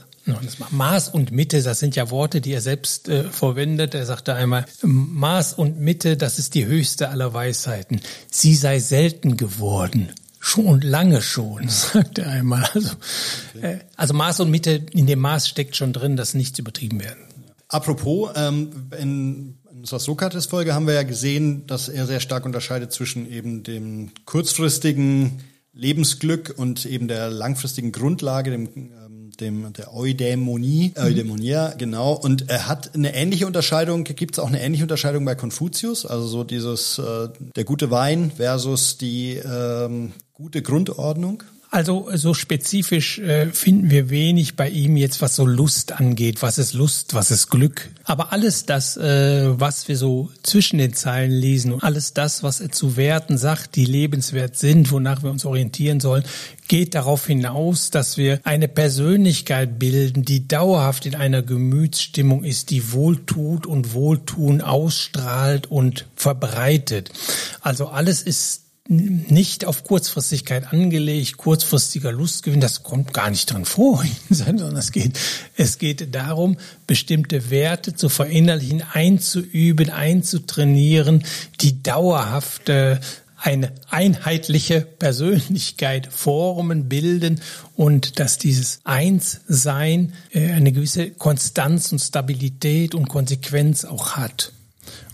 Maß 0.72 1.10
und 1.10 1.32
Mitte, 1.32 1.62
das 1.62 1.80
sind 1.80 1.96
ja 1.96 2.10
Worte, 2.10 2.42
die 2.42 2.52
er 2.52 2.62
selbst 2.62 3.10
äh, 3.10 3.26
verwendet. 3.26 3.94
Er 3.94 4.06
sagte 4.06 4.34
einmal, 4.34 4.66
Maß 4.82 5.54
und 5.54 5.80
Mitte, 5.80 6.18
das 6.18 6.40
ist 6.40 6.56
die 6.56 6.66
höchste 6.66 7.10
aller 7.10 7.34
Weisheiten. 7.34 8.02
Sie 8.32 8.56
sei 8.56 8.80
selten 8.80 9.38
geworden. 9.38 10.10
Schon 10.48 10.80
lange 10.82 11.24
schon, 11.24 11.68
sagt 11.70 12.20
er 12.20 12.30
einmal. 12.30 12.70
Also, 12.72 12.92
äh, 13.60 13.80
also 13.96 14.14
Maß 14.14 14.42
und 14.42 14.52
Mitte, 14.52 14.86
in 14.92 15.08
dem 15.08 15.18
Maß 15.18 15.50
steckt 15.50 15.76
schon 15.76 15.92
drin, 15.92 16.18
dass 16.18 16.36
nichts 16.36 16.60
übertrieben 16.60 17.00
werden. 17.00 17.24
Apropos, 17.68 18.30
ähm, 18.36 18.70
in 18.96 19.58
unserer 19.72 20.00
Sokrates-Folge 20.00 20.76
haben 20.76 20.86
wir 20.86 20.94
ja 20.94 21.02
gesehen, 21.02 21.66
dass 21.66 21.90
er 21.90 22.06
sehr 22.06 22.20
stark 22.20 22.46
unterscheidet 22.46 22.92
zwischen 22.92 23.28
eben 23.28 23.64
dem 23.64 24.12
kurzfristigen 24.26 25.42
Lebensglück 25.74 26.54
und 26.56 26.86
eben 26.86 27.08
der 27.08 27.32
langfristigen 27.32 27.92
Grundlage, 27.92 28.52
dem 28.52 28.70
dem 29.38 29.74
der 29.74 29.94
Eudämonie, 29.94 30.94
mhm. 30.96 31.04
Eudämonia, 31.04 31.74
genau. 31.78 32.14
Und 32.14 32.50
er 32.50 32.68
hat 32.68 32.96
eine 32.96 33.14
ähnliche 33.14 33.48
Unterscheidung, 33.48 34.04
gibt 34.04 34.36
es 34.36 34.40
auch 34.40 34.48
eine 34.48 34.62
ähnliche 34.62 34.84
Unterscheidung 34.84 35.26
bei 35.26 35.36
Konfuzius, 35.36 36.06
also 36.06 36.28
so 36.28 36.44
dieses 36.44 37.00
äh, 37.00 37.30
der 37.56 37.64
gute 37.64 37.92
Wein 37.92 38.32
versus 38.36 38.98
die 38.98 39.36
ähm, 39.36 40.14
gute 40.34 40.62
Grundordnung. 40.62 41.44
Also 41.76 42.08
so 42.14 42.34
spezifisch 42.34 43.20
äh, 43.20 43.48
finden 43.48 43.90
wir 43.90 44.10
wenig 44.10 44.56
bei 44.56 44.70
ihm 44.70 44.96
jetzt, 44.96 45.22
was 45.22 45.36
so 45.36 45.46
Lust 45.46 45.92
angeht. 45.92 46.42
Was 46.42 46.58
ist 46.58 46.72
Lust, 46.72 47.16
was 47.16 47.32
ist 47.32 47.50
Glück? 47.50 47.90
Aber 48.06 48.32
alles 48.32 48.66
das, 48.66 48.96
äh, 48.96 49.60
was 49.60 49.90
wir 49.90 49.98
so 49.98 50.30
zwischen 50.42 50.78
den 50.78 50.94
Zeilen 50.94 51.32
lesen 51.32 51.74
und 51.74 51.84
alles 51.84 52.14
das, 52.14 52.44
was 52.44 52.62
er 52.62 52.72
zu 52.72 52.96
Werten 52.96 53.38
sagt, 53.38 53.76
die 53.76 53.84
lebenswert 53.84 54.56
sind, 54.56 54.90
wonach 54.90 55.22
wir 55.22 55.30
uns 55.30 55.44
orientieren 55.44 56.00
sollen, 56.00 56.24
geht 56.70 56.96
darauf 56.96 57.28
hinaus, 57.28 57.90
dass 57.90 58.16
wir 58.16 58.40
eine 58.46 58.70
Persönlichkeit 58.70 59.78
bilden, 59.78 60.24
die 60.24 60.48
dauerhaft 60.48 61.06
in 61.06 61.16
einer 61.16 61.42
Gemütsstimmung 61.42 62.46
ist, 62.46 62.70
die 62.70 62.94
wohltut 62.94 63.66
und 63.66 63.94
Wohltun 63.94 64.62
ausstrahlt 64.62 65.70
und 65.70 66.06
verbreitet. 66.16 67.12
Also 67.60 67.88
alles 67.88 68.22
ist 68.22 68.65
nicht 68.88 69.66
auf 69.66 69.84
Kurzfristigkeit 69.84 70.72
angelegt, 70.72 71.38
kurzfristiger 71.38 72.12
Lustgewinn, 72.12 72.62
das 72.62 72.84
kommt 72.84 73.14
gar 73.14 73.32
nicht 73.32 73.52
drin 73.52 73.66
vor, 73.66 74.04
sondern 74.30 74.76
es 74.76 74.92
geht, 74.92 75.18
es 75.56 75.80
geht 75.80 76.14
darum, 76.14 76.58
bestimmte 76.86 77.50
Werte 77.50 77.96
zu 77.96 78.10
verinnerlichen, 78.10 78.84
einzuüben, 78.94 79.90
einzutrainieren, 79.90 81.24
die 81.62 81.82
dauerhaft 81.82 82.70
äh, 82.70 83.00
eine 83.38 83.72
einheitliche 83.90 84.82
Persönlichkeit 84.82 86.08
formen, 86.12 86.88
bilden 86.88 87.42
und 87.76 88.20
dass 88.20 88.38
dieses 88.38 88.80
Einssein 88.84 90.14
äh, 90.32 90.52
eine 90.52 90.72
gewisse 90.72 91.10
Konstanz 91.12 91.92
und 91.92 92.00
Stabilität 92.00 92.94
und 92.94 93.10
Konsequenz 93.10 93.84
auch 93.84 94.12
hat. 94.16 94.52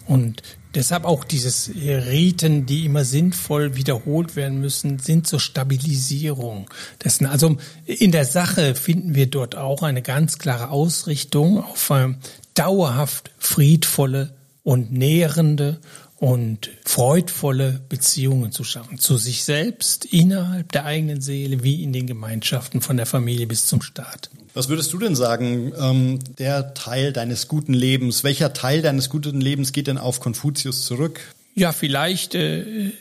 Und 0.07 0.43
Deshalb 0.73 1.03
auch 1.05 1.23
dieses 1.23 1.69
Riten, 1.75 2.65
die 2.65 2.85
immer 2.85 3.03
sinnvoll 3.03 3.75
wiederholt 3.75 4.35
werden 4.35 4.61
müssen, 4.61 4.99
sind 4.99 5.27
zur 5.27 5.39
Stabilisierung 5.39 6.69
dessen. 7.03 7.25
Also 7.25 7.57
in 7.85 8.11
der 8.11 8.25
Sache 8.25 8.75
finden 8.75 9.13
wir 9.13 9.27
dort 9.27 9.55
auch 9.55 9.83
eine 9.83 10.01
ganz 10.01 10.37
klare 10.37 10.69
Ausrichtung 10.69 11.63
auf 11.63 11.89
ähm, 11.89 12.17
dauerhaft 12.53 13.31
friedvolle 13.37 14.33
und 14.63 14.91
nährende 14.91 15.79
und 16.21 16.69
freudvolle 16.85 17.81
Beziehungen 17.89 18.51
zu 18.51 18.63
schaffen. 18.63 18.99
Zu 18.99 19.17
sich 19.17 19.43
selbst, 19.43 20.05
innerhalb 20.05 20.71
der 20.71 20.85
eigenen 20.85 21.19
Seele, 21.19 21.63
wie 21.63 21.81
in 21.81 21.93
den 21.93 22.05
Gemeinschaften 22.05 22.79
von 22.79 22.95
der 22.95 23.07
Familie 23.07 23.47
bis 23.47 23.65
zum 23.65 23.81
Staat. 23.81 24.29
Was 24.53 24.69
würdest 24.69 24.93
du 24.93 24.99
denn 24.99 25.15
sagen, 25.15 25.73
ähm, 25.75 26.19
der 26.37 26.75
Teil 26.75 27.11
deines 27.11 27.47
guten 27.47 27.73
Lebens, 27.73 28.23
welcher 28.23 28.53
Teil 28.53 28.83
deines 28.83 29.09
guten 29.09 29.41
Lebens 29.41 29.73
geht 29.73 29.87
denn 29.87 29.97
auf 29.97 30.19
Konfuzius 30.19 30.85
zurück? 30.85 31.21
Ja, 31.55 31.71
vielleicht 31.71 32.35
äh, 32.35 32.91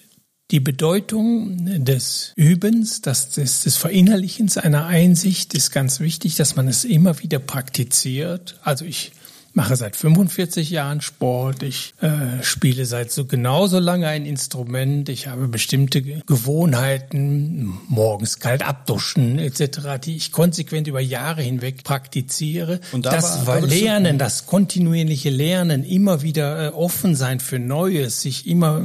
die 0.50 0.60
Bedeutung 0.60 1.84
des 1.84 2.32
Übens, 2.36 3.02
das, 3.02 3.32
des, 3.32 3.64
des 3.64 3.76
Verinnerlichens 3.76 4.56
einer 4.56 4.86
Einsicht 4.86 5.52
ist 5.52 5.72
ganz 5.72 6.00
wichtig, 6.00 6.36
dass 6.36 6.56
man 6.56 6.68
es 6.68 6.84
immer 6.84 7.20
wieder 7.20 7.38
praktiziert. 7.38 8.58
Also 8.62 8.86
ich 8.86 9.12
mache 9.52 9.76
seit 9.76 9.96
45 9.96 10.70
Jahren 10.70 11.00
Sport, 11.00 11.62
ich 11.62 11.94
äh, 12.00 12.42
spiele 12.42 12.86
seit 12.86 13.10
so 13.10 13.24
genauso 13.24 13.78
lange 13.78 14.06
ein 14.06 14.26
Instrument, 14.26 15.08
ich 15.08 15.26
habe 15.26 15.48
bestimmte 15.48 16.02
Gewohnheiten, 16.02 17.78
morgens 17.88 18.38
kalt 18.38 18.66
abduschen 18.66 19.38
etc., 19.38 19.98
die 20.04 20.16
ich 20.16 20.32
konsequent 20.32 20.86
über 20.86 21.00
Jahre 21.00 21.42
hinweg 21.42 21.82
praktiziere. 21.82 22.80
Und 22.92 23.06
da 23.06 23.10
das 23.10 23.46
war, 23.46 23.60
Lernen, 23.60 24.18
das 24.18 24.46
kontinuierliche 24.46 25.30
Lernen, 25.30 25.84
immer 25.84 26.22
wieder 26.22 26.68
äh, 26.68 26.68
offen 26.68 27.14
sein 27.14 27.40
für 27.40 27.58
Neues, 27.58 28.22
sich 28.22 28.46
immer, 28.46 28.84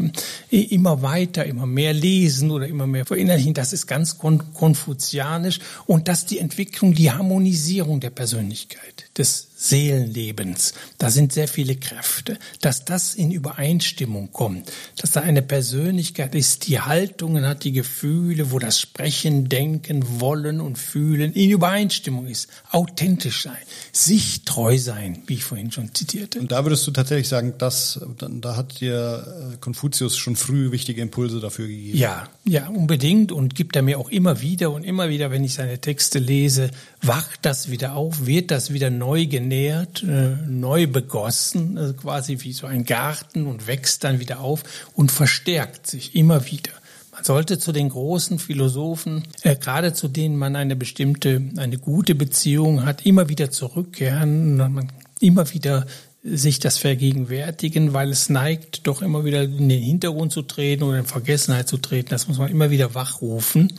immer 0.49 1.01
weiter, 1.01 1.45
immer 1.45 1.65
mehr 1.65 1.93
lesen 1.93 2.51
oder 2.51 2.67
immer 2.67 2.88
mehr 2.88 3.06
verinnerlichen, 3.06 3.54
das 3.54 3.73
ist 3.73 3.88
ganz 3.88 4.17
kon 4.17 4.41
konfuzianisch 4.54 5.60
und 5.86 6.08
das 6.08 6.25
die 6.25 6.39
Entwicklung, 6.39 6.93
die 6.93 7.12
Harmonisierung 7.12 7.99
der 7.99 8.10
Persönlichkeit, 8.10 9.05
des 9.17 9.47
Seelenlebens. 9.58 10.73
Da 10.97 11.10
sind 11.10 11.32
sehr 11.32 11.47
viele 11.47 11.75
Kräfte. 11.75 12.38
Dass 12.62 12.86
das 12.86 13.15
in 13.15 13.32
Übereinstimmung 13.32 14.32
kommt, 14.32 14.71
dass 14.97 15.12
da 15.12 15.21
eine 15.21 15.41
Persönlichkeit 15.41 16.36
ist, 16.36 16.67
die 16.67 16.80
Haltungen 16.80 17.47
hat, 17.47 17.63
die 17.63 17.71
Gefühle, 17.71 18.51
wo 18.51 18.60
das 18.60 18.80
Sprechen, 18.80 19.47
Denken, 19.49 20.19
Wollen 20.19 20.60
und 20.60 20.78
Fühlen 20.78 21.34
in 21.34 21.49
Übereinstimmung 21.49 22.28
ist. 22.28 22.49
Authentisch 22.71 23.43
sein, 23.43 23.58
sich 23.91 24.43
treu 24.43 24.78
sein, 24.78 25.23
wie 25.28 25.36
ich 25.36 25.43
vorhin 25.43 25.71
schon 25.71 25.93
zitierte. 25.93 26.39
Und 26.39 26.51
da 26.51 26.65
würdest 26.65 26.86
du 26.86 26.91
tatsächlich 26.91 27.30
sagen, 27.30 27.54
dass, 27.58 27.99
da 28.19 28.56
hat 28.56 28.82
dir 28.82 29.54
äh, 29.54 29.58
Konfuzius 29.58 30.17
schon 30.17 30.36
früh 30.36 30.71
wichtige 30.71 31.01
Impulse 31.01 31.39
dafür 31.39 31.67
gegeben. 31.67 31.97
Ja, 31.97 32.28
ja, 32.43 32.67
unbedingt 32.67 33.32
und 33.32 33.56
gibt 33.56 33.75
er 33.75 33.82
mir 33.82 33.99
auch 33.99 34.10
immer 34.10 34.41
wieder 34.41 34.71
und 34.71 34.84
immer 34.84 35.10
wieder, 35.10 35.32
wenn 35.32 35.43
ich 35.43 35.54
seine 35.54 35.80
Texte 35.80 36.19
lese, 36.19 36.69
wacht 37.01 37.39
das 37.43 37.71
wieder 37.71 37.95
auf, 37.95 38.25
wird 38.25 38.51
das 38.51 38.73
wieder 38.73 38.89
neu 38.89 39.05
genährt 39.06 39.56
genährt, 39.56 40.04
äh, 40.04 40.36
neu 40.48 40.88
begossen, 40.88 41.78
also 41.78 41.94
quasi 41.94 42.38
wie 42.41 42.54
so 42.54 42.68
ein 42.68 42.86
Garten 42.86 43.48
und 43.48 43.68
wächst 43.68 44.04
dann 44.04 44.20
wieder 44.20 44.39
auf 44.39 44.63
und 44.94 45.12
verstärkt 45.12 45.88
sich 45.88 46.15
immer 46.15 46.46
wieder. 46.48 46.72
Man 47.12 47.24
sollte 47.24 47.58
zu 47.58 47.72
den 47.72 47.89
großen 47.89 48.39
Philosophen, 48.39 49.24
äh, 49.44 49.56
gerade 49.56 49.94
zu 49.94 50.08
denen 50.08 50.36
man 50.36 50.56
eine 50.56 50.76
bestimmte, 50.76 51.41
eine 51.58 51.78
gute 51.78 52.15
Beziehung 52.15 52.86
hat, 52.86 53.06
immer 53.06 53.30
wieder 53.30 53.52
zurückkehren, 53.52 54.91
immer 55.22 55.54
wieder 55.54 55.86
sich 56.24 56.60
das 56.60 56.80
vergegenwärtigen, 56.80 57.94
weil 57.94 58.10
es 58.10 58.30
neigt, 58.30 58.88
doch 58.88 59.04
immer 59.04 59.26
wieder 59.26 59.44
in 59.44 59.70
den 59.70 59.82
Hintergrund 59.82 60.32
zu 60.32 60.41
treten 60.41 60.84
oder 60.84 60.98
in 60.98 61.06
Vergessenheit 61.06 61.68
zu 61.68 61.78
treten. 61.78 62.10
Das 62.10 62.28
muss 62.28 62.39
man 62.39 62.50
immer 62.50 62.72
wieder 62.72 62.96
wachrufen. 62.96 63.72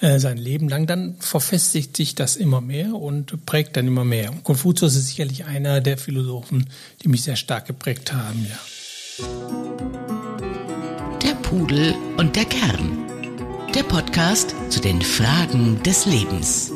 Äh, 0.00 0.18
sein 0.18 0.36
Leben 0.36 0.68
lang, 0.68 0.86
dann 0.86 1.16
verfestigt 1.20 1.96
sich 1.96 2.14
das 2.14 2.36
immer 2.36 2.60
mehr 2.60 2.94
und 2.94 3.46
prägt 3.46 3.76
dann 3.76 3.86
immer 3.86 4.04
mehr. 4.04 4.30
Und 4.30 4.44
Konfuzius 4.44 4.94
ist 4.94 5.08
sicherlich 5.08 5.46
einer 5.46 5.80
der 5.80 5.96
Philosophen, 5.96 6.68
die 7.02 7.08
mich 7.08 7.22
sehr 7.22 7.36
stark 7.36 7.66
geprägt 7.66 8.12
haben, 8.12 8.46
ja. 8.48 8.58
Der 11.22 11.34
Pudel 11.36 11.94
und 12.18 12.36
der 12.36 12.44
Kern. 12.44 13.06
Der 13.74 13.84
Podcast 13.84 14.54
zu 14.68 14.80
den 14.80 15.00
Fragen 15.00 15.82
des 15.82 16.04
Lebens. 16.04 16.72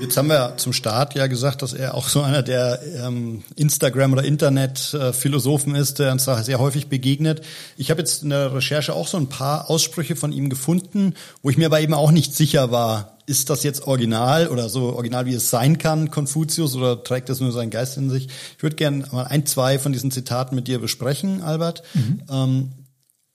Jetzt 0.00 0.16
haben 0.16 0.28
wir 0.28 0.58
zum 0.58 0.72
Start 0.72 1.14
ja 1.14 1.26
gesagt, 1.26 1.62
dass 1.62 1.72
er 1.72 1.94
auch 1.94 2.08
so 2.08 2.20
einer 2.20 2.42
der 2.42 2.80
ähm, 3.02 3.44
Instagram- 3.56 4.12
oder 4.12 4.24
Internet-Philosophen 4.24 5.74
ist, 5.74 5.98
der 5.98 6.12
uns 6.12 6.26
da 6.26 6.42
sehr 6.42 6.58
häufig 6.58 6.88
begegnet. 6.88 7.40
Ich 7.78 7.90
habe 7.90 8.00
jetzt 8.00 8.22
in 8.22 8.28
der 8.30 8.54
Recherche 8.54 8.92
auch 8.92 9.08
so 9.08 9.16
ein 9.16 9.28
paar 9.28 9.70
Aussprüche 9.70 10.14
von 10.14 10.32
ihm 10.32 10.50
gefunden, 10.50 11.14
wo 11.42 11.48
ich 11.48 11.56
mir 11.56 11.66
aber 11.66 11.80
eben 11.80 11.94
auch 11.94 12.10
nicht 12.10 12.34
sicher 12.34 12.70
war, 12.70 13.16
ist 13.26 13.50
das 13.50 13.62
jetzt 13.64 13.86
original 13.86 14.48
oder 14.48 14.68
so 14.68 14.94
original, 14.94 15.26
wie 15.26 15.34
es 15.34 15.50
sein 15.50 15.78
kann, 15.78 16.10
Konfuzius, 16.10 16.76
oder 16.76 17.02
trägt 17.02 17.28
das 17.28 17.40
nur 17.40 17.50
seinen 17.50 17.70
Geist 17.70 17.96
in 17.96 18.08
sich? 18.08 18.28
Ich 18.56 18.62
würde 18.62 18.76
gerne 18.76 19.04
mal 19.10 19.24
ein, 19.24 19.46
zwei 19.46 19.78
von 19.78 19.92
diesen 19.92 20.10
Zitaten 20.12 20.54
mit 20.54 20.68
dir 20.68 20.78
besprechen, 20.78 21.42
Albert. 21.42 21.82
Mhm. 21.94 22.22
Ähm, 22.30 22.72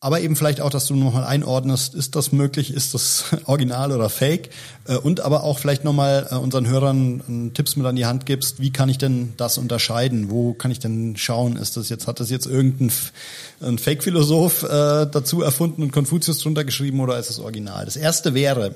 aber 0.04 0.20
eben 0.20 0.36
vielleicht 0.36 0.62
auch, 0.62 0.72
dass 0.72 0.88
du 0.88 0.96
nochmal 0.96 1.24
einordnest, 1.24 1.94
ist 1.94 2.16
das 2.16 2.32
möglich, 2.32 2.74
ist 2.74 2.96
das 2.96 3.26
original 3.46 3.92
oder 3.92 4.10
fake? 4.10 4.50
Äh, 4.88 4.98
und 4.98 5.20
aber 5.20 5.44
auch 5.44 5.60
vielleicht 5.60 5.84
nochmal 5.84 6.28
äh, 6.32 6.36
unseren 6.36 6.68
Hörern 6.68 7.50
äh, 7.52 7.54
Tipps 7.54 7.76
mit 7.76 7.86
an 7.86 7.96
die 7.96 8.08
Hand 8.08 8.26
gibst, 8.26 8.60
wie 8.60 8.72
kann 8.72 8.90
ich 8.90 8.98
denn 8.98 9.34
das 9.38 9.60
unterscheiden? 9.60 10.32
Wo 10.32 10.54
kann 10.54 10.72
ich 10.72 10.80
denn 10.80 11.18
schauen, 11.18 11.56
ist 11.56 11.78
das 11.78 11.90
jetzt, 11.90 12.08
hat 12.08 12.20
das 12.20 12.32
jetzt 12.32 12.48
irgendein 12.48 12.92
ein 13.62 13.78
Fake-Philosoph 13.78 14.62
dazu 14.62 15.44
erfunden 15.44 15.84
und 15.84 15.92
Konfuzius 15.92 16.40
drunter 16.40 16.64
geschrieben 16.64 17.00
oder 17.00 17.20
ist 17.20 17.30
es 17.30 17.38
original? 17.38 17.86
Das 17.86 17.96
erste 17.96 18.34
wäre, 18.34 18.74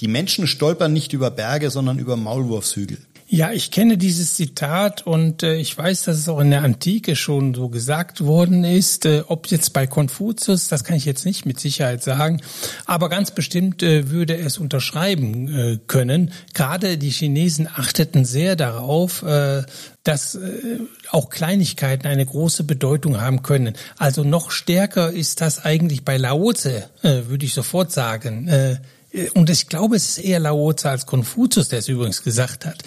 die 0.00 0.08
Menschen 0.08 0.46
stolpern 0.46 0.92
nicht 0.92 1.14
über 1.14 1.30
Berge, 1.30 1.70
sondern 1.70 1.98
über 1.98 2.16
Maulwurfshügel. 2.16 2.98
Ja, 3.32 3.52
ich 3.52 3.70
kenne 3.70 3.96
dieses 3.96 4.34
Zitat 4.34 5.06
und 5.06 5.44
äh, 5.44 5.54
ich 5.54 5.78
weiß, 5.78 6.02
dass 6.02 6.16
es 6.16 6.28
auch 6.28 6.40
in 6.40 6.50
der 6.50 6.64
Antike 6.64 7.14
schon 7.14 7.54
so 7.54 7.68
gesagt 7.68 8.24
worden 8.24 8.64
ist. 8.64 9.06
Äh, 9.06 9.22
ob 9.28 9.46
jetzt 9.46 9.72
bei 9.72 9.86
Konfuzius, 9.86 10.66
das 10.66 10.82
kann 10.82 10.96
ich 10.96 11.04
jetzt 11.04 11.24
nicht 11.24 11.46
mit 11.46 11.60
Sicherheit 11.60 12.02
sagen, 12.02 12.40
aber 12.86 13.08
ganz 13.08 13.30
bestimmt 13.30 13.84
äh, 13.84 14.10
würde 14.10 14.36
es 14.36 14.58
unterschreiben 14.58 15.46
äh, 15.46 15.78
können. 15.86 16.32
Gerade 16.54 16.98
die 16.98 17.10
Chinesen 17.10 17.68
achteten 17.68 18.24
sehr 18.24 18.56
darauf, 18.56 19.22
äh, 19.22 19.62
dass 20.02 20.34
äh, 20.34 20.80
auch 21.12 21.30
Kleinigkeiten 21.30 22.08
eine 22.08 22.26
große 22.26 22.64
Bedeutung 22.64 23.20
haben 23.20 23.42
können. 23.42 23.76
Also 23.96 24.24
noch 24.24 24.50
stärker 24.50 25.12
ist 25.12 25.40
das 25.40 25.64
eigentlich 25.64 26.04
bei 26.04 26.16
Laoze, 26.16 26.90
würde 27.02 27.46
ich 27.46 27.54
sofort 27.54 27.92
sagen. 27.92 28.80
Äh, 29.12 29.30
und 29.30 29.50
ich 29.50 29.66
glaube, 29.68 29.96
es 29.96 30.10
ist 30.10 30.18
eher 30.18 30.40
Laozi 30.40 30.88
als 30.88 31.06
Konfuzius, 31.06 31.68
der 31.68 31.80
es 31.80 31.88
übrigens 31.88 32.22
gesagt 32.22 32.66
hat 32.66 32.82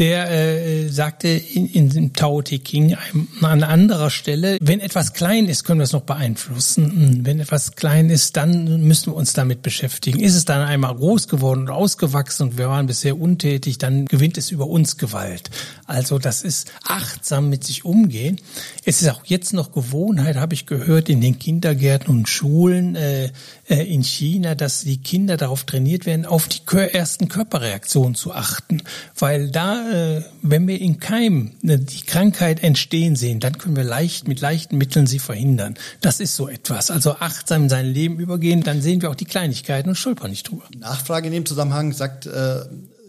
der 0.00 0.30
äh, 0.30 0.88
sagte 0.88 1.28
in, 1.28 1.66
in 1.66 1.90
dem 1.90 2.14
Tao 2.14 2.40
Te 2.40 2.58
King 2.58 2.96
an 3.42 3.62
anderer 3.62 4.08
Stelle, 4.08 4.56
wenn 4.62 4.80
etwas 4.80 5.12
klein 5.12 5.46
ist, 5.46 5.64
können 5.64 5.78
wir 5.78 5.84
es 5.84 5.92
noch 5.92 6.02
beeinflussen. 6.02 7.20
Wenn 7.22 7.38
etwas 7.38 7.76
klein 7.76 8.08
ist, 8.08 8.38
dann 8.38 8.80
müssen 8.80 9.12
wir 9.12 9.16
uns 9.16 9.34
damit 9.34 9.60
beschäftigen. 9.60 10.18
Ist 10.18 10.36
es 10.36 10.46
dann 10.46 10.66
einmal 10.66 10.94
groß 10.94 11.28
geworden 11.28 11.60
und 11.60 11.70
ausgewachsen 11.70 12.44
und 12.44 12.58
wir 12.58 12.68
waren 12.68 12.86
bisher 12.86 13.20
untätig, 13.20 13.76
dann 13.76 14.06
gewinnt 14.06 14.38
es 14.38 14.50
über 14.50 14.66
uns 14.68 14.96
Gewalt. 14.96 15.50
Also 15.84 16.18
das 16.18 16.40
ist 16.42 16.72
achtsam 16.82 17.50
mit 17.50 17.64
sich 17.64 17.84
umgehen. 17.84 18.40
Es 18.86 19.02
ist 19.02 19.08
auch 19.10 19.26
jetzt 19.26 19.52
noch 19.52 19.70
Gewohnheit, 19.70 20.36
habe 20.36 20.54
ich 20.54 20.64
gehört, 20.64 21.10
in 21.10 21.20
den 21.20 21.38
Kindergärten 21.38 22.08
und 22.08 22.26
Schulen 22.26 22.96
äh, 22.96 23.32
äh, 23.68 23.82
in 23.84 24.02
China, 24.02 24.54
dass 24.54 24.80
die 24.80 24.96
Kinder 24.96 25.36
darauf 25.36 25.64
trainiert 25.64 26.06
werden, 26.06 26.24
auf 26.24 26.48
die 26.48 26.60
ersten 26.72 27.28
Körperreaktionen 27.28 28.14
zu 28.14 28.32
achten, 28.32 28.82
weil 29.18 29.50
da 29.50 29.89
äh, 29.90 30.22
wenn 30.42 30.66
wir 30.68 30.80
in 30.80 31.00
Keim 31.00 31.52
äh, 31.62 31.78
die 31.78 32.02
Krankheit 32.02 32.62
entstehen 32.62 33.16
sehen, 33.16 33.40
dann 33.40 33.58
können 33.58 33.76
wir 33.76 33.84
leicht 33.84 34.28
mit 34.28 34.40
leichten 34.40 34.78
Mitteln 34.78 35.06
sie 35.06 35.18
verhindern. 35.18 35.74
Das 36.00 36.20
ist 36.20 36.36
so 36.36 36.48
etwas. 36.48 36.90
Also 36.90 37.16
achtsam 37.16 37.64
in 37.64 37.68
sein 37.68 37.86
Leben 37.86 38.18
übergehen, 38.18 38.62
dann 38.62 38.80
sehen 38.80 39.02
wir 39.02 39.10
auch 39.10 39.14
die 39.14 39.24
Kleinigkeiten 39.24 39.88
und 39.88 39.96
stolpern 39.96 40.30
nicht 40.30 40.48
drüber. 40.48 40.64
Nachfrage 40.78 41.26
in 41.26 41.32
dem 41.32 41.46
Zusammenhang 41.46 41.92
sagt 41.92 42.26
äh, 42.26 42.60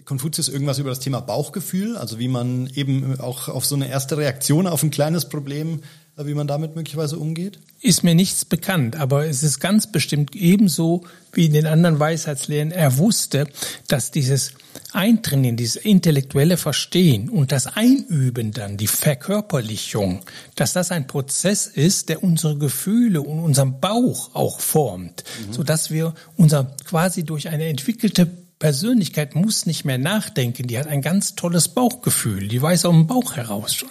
Konfuzius 0.05 0.49
irgendwas 0.49 0.79
über 0.79 0.89
das 0.89 0.99
Thema 0.99 1.21
Bauchgefühl, 1.21 1.95
also 1.95 2.19
wie 2.19 2.27
man 2.27 2.69
eben 2.75 3.19
auch 3.19 3.47
auf 3.47 3.65
so 3.65 3.75
eine 3.75 3.87
erste 3.87 4.17
Reaktion 4.17 4.67
auf 4.67 4.83
ein 4.83 4.91
kleines 4.91 5.29
Problem 5.29 5.81
wie 6.17 6.33
man 6.33 6.47
damit 6.47 6.75
möglicherweise 6.75 7.17
umgeht? 7.17 7.59
Ist 7.81 8.03
mir 8.03 8.13
nichts 8.13 8.45
bekannt, 8.45 8.95
aber 8.95 9.25
es 9.25 9.43
ist 9.43 9.59
ganz 9.59 9.91
bestimmt 9.91 10.35
ebenso 10.35 11.03
wie 11.33 11.45
in 11.45 11.53
den 11.53 11.65
anderen 11.65 11.99
Weisheitslehren. 11.99 12.71
Er 12.71 12.97
wusste, 12.97 13.47
dass 13.87 14.11
dieses 14.11 14.53
Eintrainieren, 14.91 15.57
dieses 15.57 15.77
intellektuelle 15.77 16.57
Verstehen 16.57 17.29
und 17.29 17.51
das 17.51 17.67
Einüben 17.67 18.51
dann, 18.51 18.77
die 18.77 18.87
Verkörperlichung, 18.87 20.21
dass 20.55 20.73
das 20.73 20.91
ein 20.91 21.07
Prozess 21.07 21.65
ist, 21.65 22.09
der 22.09 22.23
unsere 22.23 22.57
Gefühle 22.57 23.21
und 23.21 23.39
unseren 23.39 23.79
Bauch 23.79 24.35
auch 24.35 24.59
formt, 24.59 25.23
mhm. 25.47 25.53
so 25.53 25.63
dass 25.63 25.91
wir 25.91 26.13
unser 26.35 26.75
quasi 26.85 27.23
durch 27.23 27.47
eine 27.47 27.65
entwickelte 27.65 28.27
Persönlichkeit 28.61 29.33
muss 29.33 29.65
nicht 29.65 29.85
mehr 29.85 29.97
nachdenken, 29.97 30.67
die 30.67 30.77
hat 30.77 30.85
ein 30.85 31.01
ganz 31.01 31.33
tolles 31.33 31.67
Bauchgefühl, 31.67 32.47
die 32.47 32.61
weiß 32.61 32.85
aus 32.85 32.93
dem 32.93 33.07
Bauch 33.07 33.35
heraus 33.35 33.73
schon, 33.73 33.89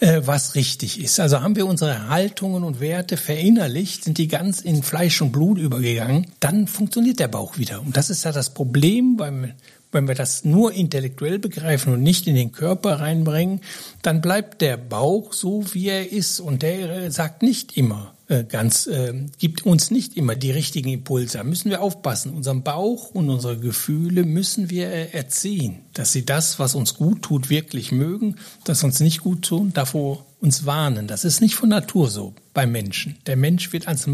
äh, 0.00 0.22
was 0.24 0.56
richtig 0.56 1.00
ist. 1.00 1.20
Also 1.20 1.40
haben 1.40 1.54
wir 1.54 1.66
unsere 1.66 2.08
Haltungen 2.08 2.64
und 2.64 2.80
Werte 2.80 3.16
verinnerlicht, 3.16 4.02
sind 4.02 4.18
die 4.18 4.26
ganz 4.26 4.60
in 4.60 4.82
Fleisch 4.82 5.22
und 5.22 5.30
Blut 5.30 5.58
übergegangen, 5.58 6.26
dann 6.40 6.66
funktioniert 6.66 7.20
der 7.20 7.28
Bauch 7.28 7.58
wieder. 7.58 7.80
Und 7.80 7.96
das 7.96 8.10
ist 8.10 8.24
ja 8.24 8.32
das 8.32 8.52
Problem 8.52 9.16
beim 9.16 9.52
wenn 9.90 10.06
wir 10.06 10.14
das 10.14 10.44
nur 10.44 10.74
intellektuell 10.74 11.38
begreifen 11.38 11.94
und 11.94 12.02
nicht 12.02 12.26
in 12.26 12.34
den 12.34 12.52
Körper 12.52 13.00
reinbringen, 13.00 13.62
dann 14.02 14.20
bleibt 14.20 14.60
der 14.60 14.76
Bauch 14.76 15.32
so, 15.32 15.64
wie 15.72 15.88
er 15.88 16.12
ist. 16.12 16.40
Und 16.40 16.60
der 16.60 17.10
sagt 17.10 17.42
nicht 17.42 17.74
immer, 17.78 18.12
ganz, 18.48 18.86
äh, 18.86 19.14
gibt 19.38 19.64
uns 19.64 19.90
nicht 19.90 20.16
immer 20.16 20.36
die 20.36 20.50
richtigen 20.50 20.90
Impulse. 20.90 21.38
Da 21.38 21.44
müssen 21.44 21.70
wir 21.70 21.80
aufpassen. 21.80 22.34
Unseren 22.34 22.62
Bauch 22.62 23.10
und 23.10 23.30
unsere 23.30 23.58
Gefühle 23.58 24.24
müssen 24.24 24.68
wir 24.68 24.88
äh, 24.88 25.10
erziehen, 25.12 25.80
dass 25.94 26.12
sie 26.12 26.26
das, 26.26 26.58
was 26.58 26.74
uns 26.74 26.94
gut 26.94 27.22
tut, 27.22 27.48
wirklich 27.48 27.90
mögen, 27.90 28.36
das 28.64 28.84
uns 28.84 29.00
nicht 29.00 29.20
gut 29.20 29.42
tun, 29.46 29.72
davor 29.72 30.26
uns 30.40 30.66
warnen. 30.66 31.06
Das 31.06 31.24
ist 31.24 31.40
nicht 31.40 31.54
von 31.54 31.70
Natur 31.70 32.10
so 32.10 32.34
beim 32.52 32.70
Menschen. 32.70 33.16
Der 33.26 33.36
Mensch 33.36 33.72
wird 33.72 33.88
als, 33.88 34.06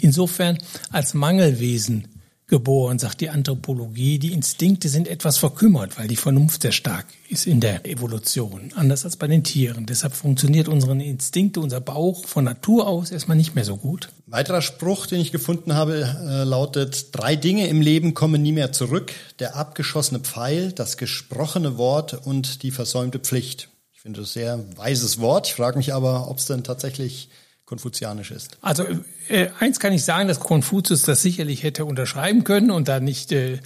insofern 0.00 0.58
als 0.90 1.14
Mangelwesen 1.14 2.08
geboren, 2.50 2.98
sagt 2.98 3.22
die 3.22 3.30
Anthropologie. 3.30 4.18
Die 4.18 4.32
Instinkte 4.32 4.88
sind 4.88 5.08
etwas 5.08 5.38
verkümmert, 5.38 5.98
weil 5.98 6.08
die 6.08 6.16
Vernunft 6.16 6.62
sehr 6.62 6.72
stark 6.72 7.06
ist 7.30 7.46
in 7.46 7.60
der 7.60 7.86
Evolution, 7.86 8.72
anders 8.74 9.04
als 9.04 9.16
bei 9.16 9.26
den 9.26 9.44
Tieren. 9.44 9.86
Deshalb 9.86 10.14
funktioniert 10.14 10.68
unsere 10.68 10.92
Instinkte, 11.02 11.60
unser 11.60 11.80
Bauch 11.80 12.26
von 12.26 12.44
Natur 12.44 12.86
aus 12.86 13.10
erstmal 13.10 13.36
nicht 13.36 13.54
mehr 13.54 13.64
so 13.64 13.76
gut. 13.76 14.10
Weiterer 14.26 14.60
Spruch, 14.60 15.06
den 15.06 15.20
ich 15.20 15.32
gefunden 15.32 15.74
habe, 15.74 16.02
äh, 16.02 16.44
lautet, 16.44 17.08
drei 17.12 17.36
Dinge 17.36 17.68
im 17.68 17.80
Leben 17.80 18.12
kommen 18.12 18.42
nie 18.42 18.52
mehr 18.52 18.72
zurück. 18.72 19.12
Der 19.38 19.56
abgeschossene 19.56 20.20
Pfeil, 20.20 20.72
das 20.72 20.96
gesprochene 20.96 21.78
Wort 21.78 22.26
und 22.26 22.62
die 22.62 22.70
versäumte 22.70 23.20
Pflicht. 23.20 23.68
Ich 23.92 24.00
finde 24.00 24.20
das 24.20 24.32
sehr 24.32 24.58
weises 24.76 25.20
Wort. 25.20 25.46
Ich 25.48 25.54
frage 25.54 25.76
mich 25.78 25.94
aber, 25.94 26.30
ob 26.30 26.38
es 26.38 26.46
denn 26.46 26.64
tatsächlich 26.64 27.28
konfuzianisch 27.70 28.32
ist. 28.32 28.58
Also 28.60 28.84
äh, 29.28 29.48
eins 29.60 29.78
kann 29.78 29.92
ich 29.92 30.04
sagen, 30.04 30.26
dass 30.26 30.40
Konfuzius 30.40 31.04
das 31.04 31.22
sicherlich 31.22 31.62
hätte 31.62 31.84
unterschreiben 31.84 32.42
können 32.42 32.72
und 32.72 32.88
da 32.88 32.98
nicht. 32.98 33.30
Äh, 33.30 33.60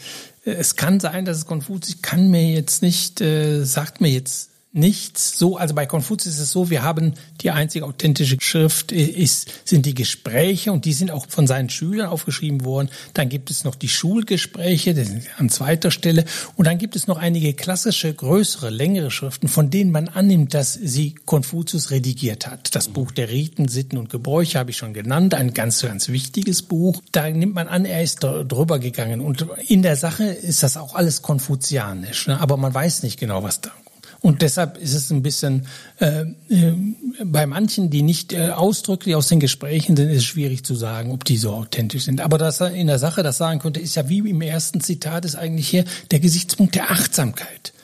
es 0.45 0.77
kann 0.77 1.01
sein, 1.01 1.25
dass 1.25 1.39
es 1.39 1.47
Konfuzius 1.47 2.03
kann 2.03 2.29
mir 2.29 2.47
jetzt 2.51 2.83
nicht, 2.83 3.23
äh, 3.23 3.65
sagt 3.65 4.03
mir 4.03 4.11
jetzt 4.11 4.51
nichts 4.75 5.39
so, 5.39 5.57
also 5.57 5.73
bei 5.73 5.87
Konfuzius 5.87 6.35
ist 6.35 6.41
es 6.41 6.51
so, 6.51 6.69
wir 6.69 6.83
haben 6.83 7.15
die 7.41 7.53
einzige 7.53 7.87
authentische 7.87 8.37
Schrift 8.41 8.91
äh, 8.91 9.03
ist, 9.03 9.49
sind 9.65 9.87
die 9.87 9.95
Gespräche 9.95 10.73
und 10.73 10.85
die 10.85 10.93
sind 10.93 11.13
auch 11.13 11.27
von 11.29 11.47
seinen 11.47 11.71
Schülern 11.71 12.09
aufgeschrieben 12.09 12.65
worden. 12.65 12.89
Dann 13.15 13.29
gibt 13.29 13.51
es 13.51 13.63
noch 13.63 13.77
die 13.77 13.89
Schulgespräche, 13.89 14.93
die 14.93 15.05
sind 15.05 15.23
an 15.39 15.49
zweiter 15.49 15.93
Stelle. 15.93 16.25
Und 16.57 16.67
dann 16.67 16.79
gibt 16.79 16.97
es 16.97 17.07
noch 17.07 17.19
einige 17.19 17.55
klassische, 17.55 18.13
größere, 18.13 18.71
längere 18.71 19.13
Schriften, 19.13 19.47
von 19.47 19.71
denen 19.71 19.93
man 19.93 20.09
annimmt, 20.09 20.55
dass 20.55 20.75
sie 20.75 21.15
Konfuzius 21.25 21.93
redigiert 21.93 22.49
hat. 22.49 22.75
Das 22.75 22.89
Buch 22.89 23.13
der 23.13 23.31
Riten, 23.31 23.69
Sitten 23.69 23.97
und 23.97 24.11
Gebräuche 24.11 24.59
habe 24.59 24.73
ich 24.73 24.77
schon 24.77 24.93
genannt, 24.93 25.35
ein 25.35 25.55
ganz, 25.55 25.83
ganz 25.83 26.09
wichtiges 26.09 26.63
Buch. 26.63 27.01
Da 27.13 27.31
nimmt 27.31 27.55
man 27.55 27.69
an, 27.69 27.85
er 27.85 28.03
ist 28.03 28.25
drüber 28.25 28.81
gegangen. 28.81 29.21
Und 29.21 29.47
in 29.69 29.83
der 29.83 29.95
Sache 29.95 30.25
ist 30.25 30.65
das 30.65 30.77
auch 30.77 30.97
alles 30.97 31.23
konfuzianisch, 31.23 32.27
ne? 32.27 32.41
aber 32.41 32.57
man 32.57 32.75
weiß 32.75 33.05
nicht 33.05 33.21
genau, 33.21 33.45
was 33.45 33.61
da 33.61 33.71
und 34.25 34.41
deshalb 34.41 34.79
ist 34.79 34.95
es 34.95 35.11
ein 35.11 35.23
bisschen 35.23 35.67
äh, 36.01 36.23
äh, 36.49 36.73
bei 37.23 37.45
manchen, 37.45 37.91
die 37.91 38.01
nicht 38.01 38.33
äh, 38.33 38.49
ausdrücklich 38.49 39.15
aus 39.17 39.29
den 39.29 39.39
Gesprächen 39.39 39.99
sind, 39.99 40.09
ist 40.09 40.17
es 40.17 40.25
schwierig 40.25 40.65
zu 40.65 40.75
sagen, 40.75 41.13
ob 41.13 41.27
die 41.27 41.37
so 41.37 41.53
authentisch 41.53 42.05
sind. 42.05 42.23
Aber 42.23 42.39
dass 42.39 42.63
er 42.63 42.71
in 42.71 42.87
der 42.87 42.99
Sache 42.99 43.23
das 43.23 43.37
sagen 43.37 43.59
könnte, 43.59 43.81
ist 43.81 43.97
ja 43.97 44.09
wie 44.09 44.21
im 44.21 44.41
ersten 44.41 44.81
Zitat 44.81 45.27
ist 45.27 45.37
eigentlich 45.37 45.69
hier 45.69 45.85
der 46.11 46.21
Gesichtspunkt 46.21 46.75
der 46.75 46.91
Achtsamkeit 46.91 47.75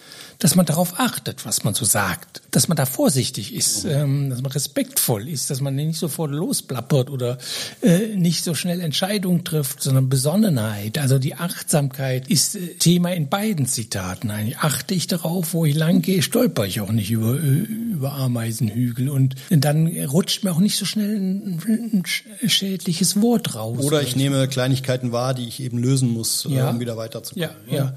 dass 0.41 0.55
man 0.57 0.65
darauf 0.65 0.99
achtet, 0.99 1.45
was 1.45 1.65
man 1.65 1.75
so 1.75 1.85
sagt, 1.85 2.41
dass 2.51 2.67
man 2.67 2.77
da 2.77 2.87
vorsichtig 2.87 3.55
ist, 3.55 3.85
ähm, 3.85 4.31
dass 4.31 4.41
man 4.41 4.51
respektvoll 4.51 5.29
ist, 5.29 5.51
dass 5.51 5.61
man 5.61 5.77
nicht 5.77 5.99
sofort 5.99 6.33
losplappert 6.33 7.11
oder 7.11 7.39
äh, 7.83 8.17
nicht 8.17 8.43
so 8.43 8.55
schnell 8.55 8.81
Entscheidungen 8.81 9.45
trifft, 9.45 9.83
sondern 9.83 10.09
Besonnenheit. 10.09 10.97
Also 10.97 11.19
die 11.19 11.35
Achtsamkeit 11.35 12.27
ist 12.29 12.57
äh, 12.57 12.75
Thema 12.79 13.13
in 13.13 13.29
beiden 13.29 13.67
Zitaten. 13.67 14.31
Eigentlich 14.31 14.59
achte 14.59 14.95
ich 14.95 15.07
darauf, 15.07 15.53
wo 15.53 15.67
ich 15.67 15.75
lang 15.75 16.01
gehe, 16.01 16.23
stolper 16.23 16.65
ich 16.65 16.81
auch 16.81 16.91
nicht 16.91 17.11
über, 17.11 17.35
äh, 17.35 17.67
über 17.93 18.15
Ameisenhügel 18.15 19.11
und 19.11 19.37
dann 19.51 19.87
rutscht 20.07 20.43
mir 20.43 20.53
auch 20.53 20.59
nicht 20.59 20.79
so 20.79 20.87
schnell 20.87 21.17
ein, 21.17 22.03
ein 22.43 22.49
schädliches 22.49 23.21
Wort 23.21 23.55
raus. 23.55 23.85
Oder 23.85 24.01
ich 24.01 24.17
nehme 24.17 24.49
Kleinigkeiten 24.49 25.13
wahr, 25.13 25.35
die 25.35 25.47
ich 25.47 25.61
eben 25.61 25.77
lösen 25.77 26.09
muss, 26.09 26.47
äh, 26.47 26.55
ja. 26.55 26.71
um 26.71 26.81
wieder 26.81 26.97
weiterzukommen. 26.97 27.51
Ja, 27.69 27.77
ja. 27.77 27.95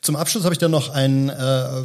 Zum 0.00 0.16
Abschluss 0.16 0.44
habe 0.44 0.54
ich 0.54 0.58
dann 0.58 0.70
noch 0.70 0.90
ein, 0.90 1.28
äh, 1.28 1.82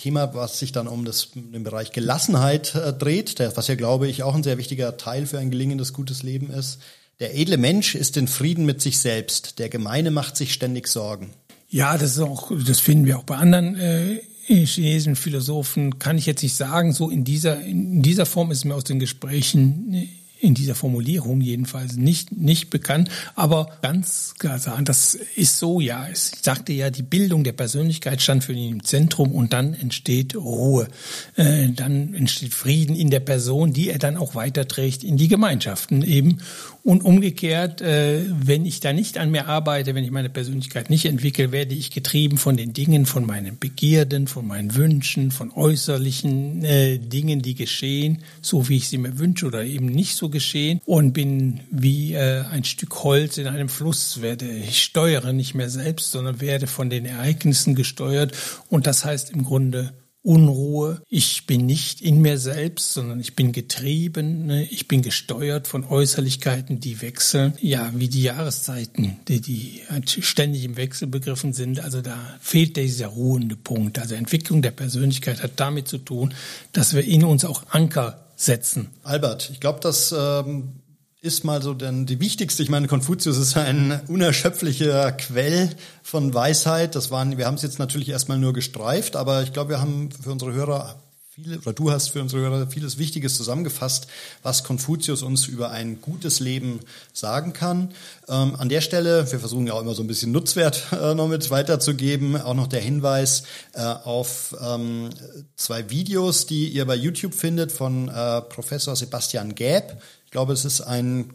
Thema, 0.00 0.34
was 0.34 0.58
sich 0.58 0.72
dann 0.72 0.88
um 0.88 1.04
das, 1.04 1.28
den 1.34 1.62
Bereich 1.62 1.92
Gelassenheit 1.92 2.74
äh, 2.74 2.92
dreht, 2.92 3.38
der, 3.38 3.54
was 3.56 3.68
ja, 3.68 3.74
glaube 3.74 4.08
ich, 4.08 4.22
auch 4.22 4.34
ein 4.34 4.42
sehr 4.42 4.56
wichtiger 4.56 4.96
Teil 4.96 5.26
für 5.26 5.38
ein 5.38 5.50
gelingendes, 5.50 5.92
gutes 5.92 6.22
Leben 6.22 6.50
ist. 6.50 6.78
Der 7.20 7.36
edle 7.36 7.58
Mensch 7.58 7.94
ist 7.94 8.16
in 8.16 8.26
Frieden 8.26 8.64
mit 8.64 8.80
sich 8.80 8.98
selbst, 8.98 9.58
der 9.58 9.68
Gemeine 9.68 10.10
macht 10.10 10.38
sich 10.38 10.54
ständig 10.54 10.88
Sorgen. 10.88 11.34
Ja, 11.68 11.98
das 11.98 12.12
ist 12.12 12.20
auch, 12.20 12.50
das 12.66 12.80
finden 12.80 13.04
wir 13.04 13.18
auch 13.18 13.24
bei 13.24 13.36
anderen 13.36 13.76
äh, 13.76 14.20
chinesischen 14.46 15.16
Philosophen. 15.16 15.98
Kann 15.98 16.16
ich 16.16 16.26
jetzt 16.26 16.42
nicht 16.42 16.56
sagen. 16.56 16.92
So 16.92 17.10
in 17.10 17.24
dieser 17.24 17.60
in 17.60 18.02
dieser 18.02 18.26
Form 18.26 18.50
ist 18.50 18.64
mir 18.64 18.74
aus 18.74 18.84
den 18.84 18.98
Gesprächen 18.98 20.08
in 20.40 20.54
dieser 20.54 20.74
Formulierung 20.74 21.40
jedenfalls 21.40 21.96
nicht, 21.96 22.32
nicht 22.32 22.70
bekannt, 22.70 23.10
aber 23.34 23.78
ganz 23.82 24.34
klar 24.38 24.58
sagen, 24.58 24.84
das 24.84 25.14
ist 25.36 25.58
so, 25.58 25.80
ja, 25.80 26.08
ich 26.10 26.18
sagte 26.18 26.72
ja, 26.72 26.90
die 26.90 27.02
Bildung 27.02 27.44
der 27.44 27.52
Persönlichkeit 27.52 28.22
stand 28.22 28.44
für 28.44 28.52
ihn 28.52 28.72
im 28.72 28.84
Zentrum 28.84 29.32
und 29.32 29.52
dann 29.52 29.74
entsteht 29.74 30.34
Ruhe, 30.34 30.88
äh, 31.36 31.68
dann 31.68 32.14
entsteht 32.14 32.54
Frieden 32.54 32.96
in 32.96 33.10
der 33.10 33.20
Person, 33.20 33.72
die 33.72 33.90
er 33.90 33.98
dann 33.98 34.16
auch 34.16 34.34
weiterträgt 34.34 35.04
in 35.04 35.16
die 35.16 35.28
Gemeinschaften 35.28 36.02
eben 36.02 36.38
und 36.82 37.04
umgekehrt, 37.04 37.80
äh, 37.80 38.22
wenn 38.28 38.64
ich 38.64 38.80
da 38.80 38.92
nicht 38.92 39.18
an 39.18 39.30
mir 39.30 39.46
arbeite, 39.46 39.94
wenn 39.94 40.04
ich 40.04 40.10
meine 40.10 40.30
Persönlichkeit 40.30 40.90
nicht 40.90 41.04
entwickle, 41.04 41.52
werde 41.52 41.74
ich 41.74 41.90
getrieben 41.90 42.38
von 42.38 42.56
den 42.56 42.72
Dingen, 42.72 43.06
von 43.06 43.26
meinen 43.26 43.58
Begierden, 43.58 44.26
von 44.26 44.46
meinen 44.46 44.74
Wünschen, 44.74 45.30
von 45.30 45.50
äußerlichen 45.50 46.64
äh, 46.64 46.98
Dingen, 46.98 47.42
die 47.42 47.54
geschehen, 47.54 48.22
so 48.40 48.68
wie 48.68 48.76
ich 48.76 48.88
sie 48.88 48.98
mir 48.98 49.18
wünsche 49.18 49.46
oder 49.46 49.64
eben 49.64 49.86
nicht 49.86 50.16
so 50.16 50.28
geschehen. 50.30 50.80
Und 50.86 51.12
bin 51.12 51.60
wie 51.70 52.14
äh, 52.14 52.44
ein 52.50 52.64
Stück 52.64 53.02
Holz 53.02 53.38
in 53.38 53.46
einem 53.46 53.68
Fluss, 53.68 54.22
werde 54.22 54.48
ich 54.48 54.82
steuere 54.82 55.32
nicht 55.32 55.54
mehr 55.54 55.70
selbst, 55.70 56.12
sondern 56.12 56.40
werde 56.40 56.66
von 56.66 56.90
den 56.90 57.04
Ereignissen 57.04 57.74
gesteuert. 57.74 58.32
Und 58.68 58.86
das 58.86 59.04
heißt 59.04 59.30
im 59.30 59.44
Grunde 59.44 59.92
Unruhe. 60.22 61.02
Ich 61.08 61.46
bin 61.46 61.64
nicht 61.64 62.02
in 62.02 62.20
mir 62.20 62.36
selbst, 62.38 62.92
sondern 62.92 63.20
ich 63.20 63.36
bin 63.36 63.52
getrieben. 63.52 64.46
Ne? 64.46 64.64
Ich 64.64 64.86
bin 64.86 65.00
gesteuert 65.00 65.66
von 65.66 65.84
Äußerlichkeiten, 65.84 66.78
die 66.78 67.00
wechseln. 67.00 67.54
Ja, 67.60 67.90
wie 67.94 68.08
die 68.08 68.22
Jahreszeiten, 68.22 69.16
die, 69.28 69.40
die 69.40 69.80
ständig 70.04 70.64
im 70.64 70.76
Wechsel 70.76 71.08
begriffen 71.08 71.54
sind. 71.54 71.80
Also 71.80 72.02
da 72.02 72.18
fehlt 72.40 72.76
dieser 72.76 73.06
ruhende 73.06 73.56
Punkt. 73.56 73.98
Also 73.98 74.14
Entwicklung 74.14 74.60
der 74.60 74.72
Persönlichkeit 74.72 75.42
hat 75.42 75.52
damit 75.56 75.88
zu 75.88 75.98
tun, 75.98 76.34
dass 76.72 76.94
wir 76.94 77.04
in 77.04 77.24
uns 77.24 77.44
auch 77.44 77.62
Anker 77.70 78.26
setzen. 78.36 78.88
Albert, 79.02 79.50
ich 79.50 79.60
glaube, 79.60 79.80
dass 79.80 80.12
ähm, 80.16 80.80
ist 81.22 81.44
mal 81.44 81.60
so 81.60 81.74
denn 81.74 82.06
die 82.06 82.18
wichtigste. 82.18 82.62
Ich 82.62 82.70
meine, 82.70 82.88
Konfuzius 82.88 83.36
ist 83.36 83.56
ein 83.56 84.00
unerschöpflicher 84.08 85.12
Quell 85.12 85.70
von 86.02 86.32
Weisheit. 86.32 86.94
Das 86.94 87.10
waren, 87.10 87.36
wir 87.36 87.46
haben 87.46 87.56
es 87.56 87.62
jetzt 87.62 87.78
natürlich 87.78 88.08
erstmal 88.08 88.38
nur 88.38 88.54
gestreift, 88.54 89.16
aber 89.16 89.42
ich 89.42 89.52
glaube, 89.52 89.70
wir 89.70 89.80
haben 89.80 90.10
für 90.10 90.32
unsere 90.32 90.54
Hörer 90.54 90.96
viele, 91.28 91.58
oder 91.58 91.74
du 91.74 91.90
hast 91.90 92.08
für 92.08 92.22
unsere 92.22 92.42
Hörer 92.42 92.66
vieles 92.68 92.96
Wichtiges 92.96 93.36
zusammengefasst, 93.36 94.06
was 94.42 94.64
Konfuzius 94.64 95.22
uns 95.22 95.46
über 95.46 95.70
ein 95.70 96.00
gutes 96.00 96.40
Leben 96.40 96.80
sagen 97.12 97.52
kann. 97.52 97.90
Ähm, 98.26 98.54
an 98.56 98.70
der 98.70 98.80
Stelle, 98.80 99.30
wir 99.30 99.40
versuchen 99.40 99.66
ja 99.66 99.74
auch 99.74 99.82
immer 99.82 99.94
so 99.94 100.02
ein 100.02 100.06
bisschen 100.06 100.32
Nutzwert 100.32 100.86
äh, 100.92 101.14
noch 101.14 101.28
mit 101.28 101.50
weiterzugeben, 101.50 102.40
auch 102.40 102.54
noch 102.54 102.66
der 102.66 102.80
Hinweis 102.80 103.42
äh, 103.74 103.82
auf 103.82 104.56
ähm, 104.60 105.10
zwei 105.56 105.90
Videos, 105.90 106.46
die 106.46 106.68
ihr 106.68 106.86
bei 106.86 106.96
YouTube 106.96 107.34
findet 107.34 107.72
von 107.72 108.08
äh, 108.08 108.40
Professor 108.40 108.96
Sebastian 108.96 109.54
Gäb. 109.54 110.00
Ich 110.30 110.32
glaube, 110.32 110.52
es 110.52 110.64
ist 110.64 110.80
ein 110.82 111.32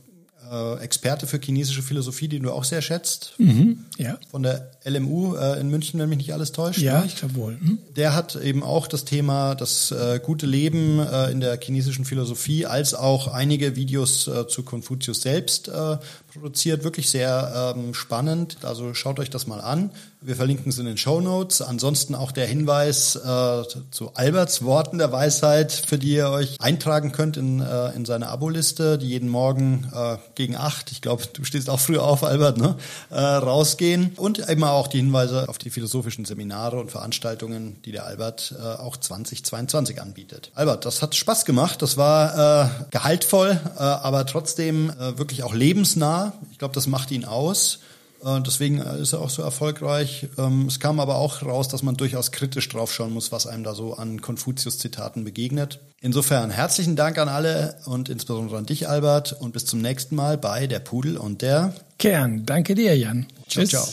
äh, 0.49 0.75
Experte 0.79 1.27
für 1.27 1.37
chinesische 1.37 1.81
Philosophie, 1.81 2.29
den 2.29 2.43
du 2.43 2.53
auch 2.53 2.63
sehr 2.63 2.81
schätzt. 2.81 3.33
Mhm, 3.39 3.83
ja. 3.97 4.17
Von 4.31 4.41
der 4.41 4.71
LMU 4.85 5.35
äh, 5.35 5.59
in 5.59 5.67
München, 5.67 5.99
wenn 5.99 6.07
mich 6.07 6.19
nicht 6.19 6.33
alles 6.33 6.53
täuscht. 6.53 6.79
Ja, 6.79 7.01
ne? 7.01 7.05
ich 7.05 7.17
glaube 7.17 7.35
wohl. 7.35 7.57
Mhm. 7.59 7.79
Der 7.97 8.15
hat 8.15 8.37
eben 8.37 8.63
auch 8.63 8.87
das 8.87 9.03
Thema 9.03 9.53
das 9.53 9.91
äh, 9.91 10.21
gute 10.23 10.45
Leben 10.45 10.99
äh, 10.99 11.29
in 11.29 11.41
der 11.41 11.59
chinesischen 11.59 12.05
Philosophie 12.05 12.65
als 12.65 12.93
auch 12.93 13.27
einige 13.27 13.75
Videos 13.75 14.29
äh, 14.29 14.47
zu 14.47 14.63
Konfuzius 14.63 15.21
selbst 15.21 15.67
äh, 15.67 15.97
produziert. 16.35 16.83
Wirklich 16.83 17.09
sehr 17.09 17.73
ähm, 17.75 17.93
spannend. 17.93 18.57
Also 18.63 18.93
schaut 18.93 19.19
euch 19.19 19.29
das 19.29 19.47
mal 19.47 19.61
an. 19.61 19.89
Wir 20.21 20.35
verlinken 20.35 20.69
es 20.69 20.79
in 20.79 20.85
den 20.85 20.97
Show 20.97 21.21
Notes. 21.21 21.61
Ansonsten 21.61 22.15
auch 22.15 22.31
der 22.31 22.47
Hinweis 22.47 23.15
äh, 23.15 23.63
zu 23.91 24.11
Alberts 24.15 24.63
Worten 24.63 24.97
der 24.97 25.11
Weisheit, 25.11 25.71
für 25.71 25.97
die 25.97 26.13
ihr 26.13 26.29
euch 26.29 26.57
eintragen 26.59 27.11
könnt 27.11 27.37
in, 27.37 27.61
äh, 27.61 27.91
in 27.91 28.05
seine 28.05 28.29
Aboliste, 28.29 28.97
die 28.97 29.07
jeden 29.07 29.29
Morgen 29.29 29.87
äh, 29.93 30.17
gegen 30.33 30.55
acht, 30.55 30.91
ich 30.91 31.01
glaube, 31.01 31.23
du 31.31 31.43
stehst 31.43 31.69
auch 31.69 31.79
früher 31.79 32.03
auf, 32.03 32.23
Albert, 32.23 32.57
ne, 32.57 32.75
äh, 33.11 33.19
rausgehen. 33.19 34.13
Und 34.17 34.39
immer 34.39 34.71
auch 34.71 34.87
die 34.87 34.97
Hinweise 34.97 35.47
auf 35.47 35.59
die 35.59 35.69
philosophischen 35.69 36.25
Seminare 36.25 36.79
und 36.79 36.91
Veranstaltungen, 36.91 37.81
die 37.85 37.91
der 37.91 38.05
Albert 38.05 38.55
äh, 38.57 38.63
auch 38.63 38.97
2022 38.97 40.01
anbietet. 40.01 40.51
Albert, 40.55 40.85
das 40.85 41.01
hat 41.01 41.15
Spaß 41.15 41.45
gemacht. 41.45 41.81
Das 41.81 41.97
war 41.97 42.65
äh, 42.65 42.69
gehaltvoll, 42.89 43.59
äh, 43.77 43.79
aber 43.79 44.25
trotzdem 44.25 44.89
äh, 44.89 45.17
wirklich 45.17 45.43
auch 45.43 45.53
lebensnah. 45.53 46.24
Ich 46.51 46.57
glaube, 46.57 46.73
das 46.73 46.87
macht 46.87 47.11
ihn 47.11 47.25
aus. 47.25 47.79
Äh, 48.23 48.41
deswegen 48.41 48.79
ist 48.79 49.13
er 49.13 49.21
auch 49.21 49.29
so 49.29 49.41
erfolgreich. 49.41 50.27
Ähm, 50.37 50.65
es 50.67 50.79
kam 50.79 50.99
aber 50.99 51.15
auch 51.15 51.43
raus, 51.43 51.67
dass 51.67 51.83
man 51.83 51.95
durchaus 51.95 52.31
kritisch 52.31 52.67
draufschauen 52.69 53.13
muss, 53.13 53.31
was 53.31 53.47
einem 53.47 53.63
da 53.63 53.75
so 53.75 53.93
an 53.93 54.21
Konfuzius-Zitaten 54.21 55.23
begegnet. 55.23 55.79
Insofern 56.01 56.49
herzlichen 56.49 56.95
Dank 56.95 57.17
an 57.17 57.29
alle 57.29 57.77
und 57.85 58.09
insbesondere 58.09 58.57
an 58.57 58.65
dich, 58.65 58.89
Albert. 58.89 59.33
Und 59.39 59.53
bis 59.53 59.65
zum 59.65 59.79
nächsten 59.81 60.15
Mal 60.15 60.37
bei 60.37 60.67
Der 60.67 60.79
Pudel 60.79 61.17
und 61.17 61.41
der 61.41 61.73
Kern. 61.99 62.45
Danke 62.45 62.75
dir, 62.75 62.97
Jan. 62.97 63.27
Ciao, 63.47 63.65
ciao. 63.65 63.87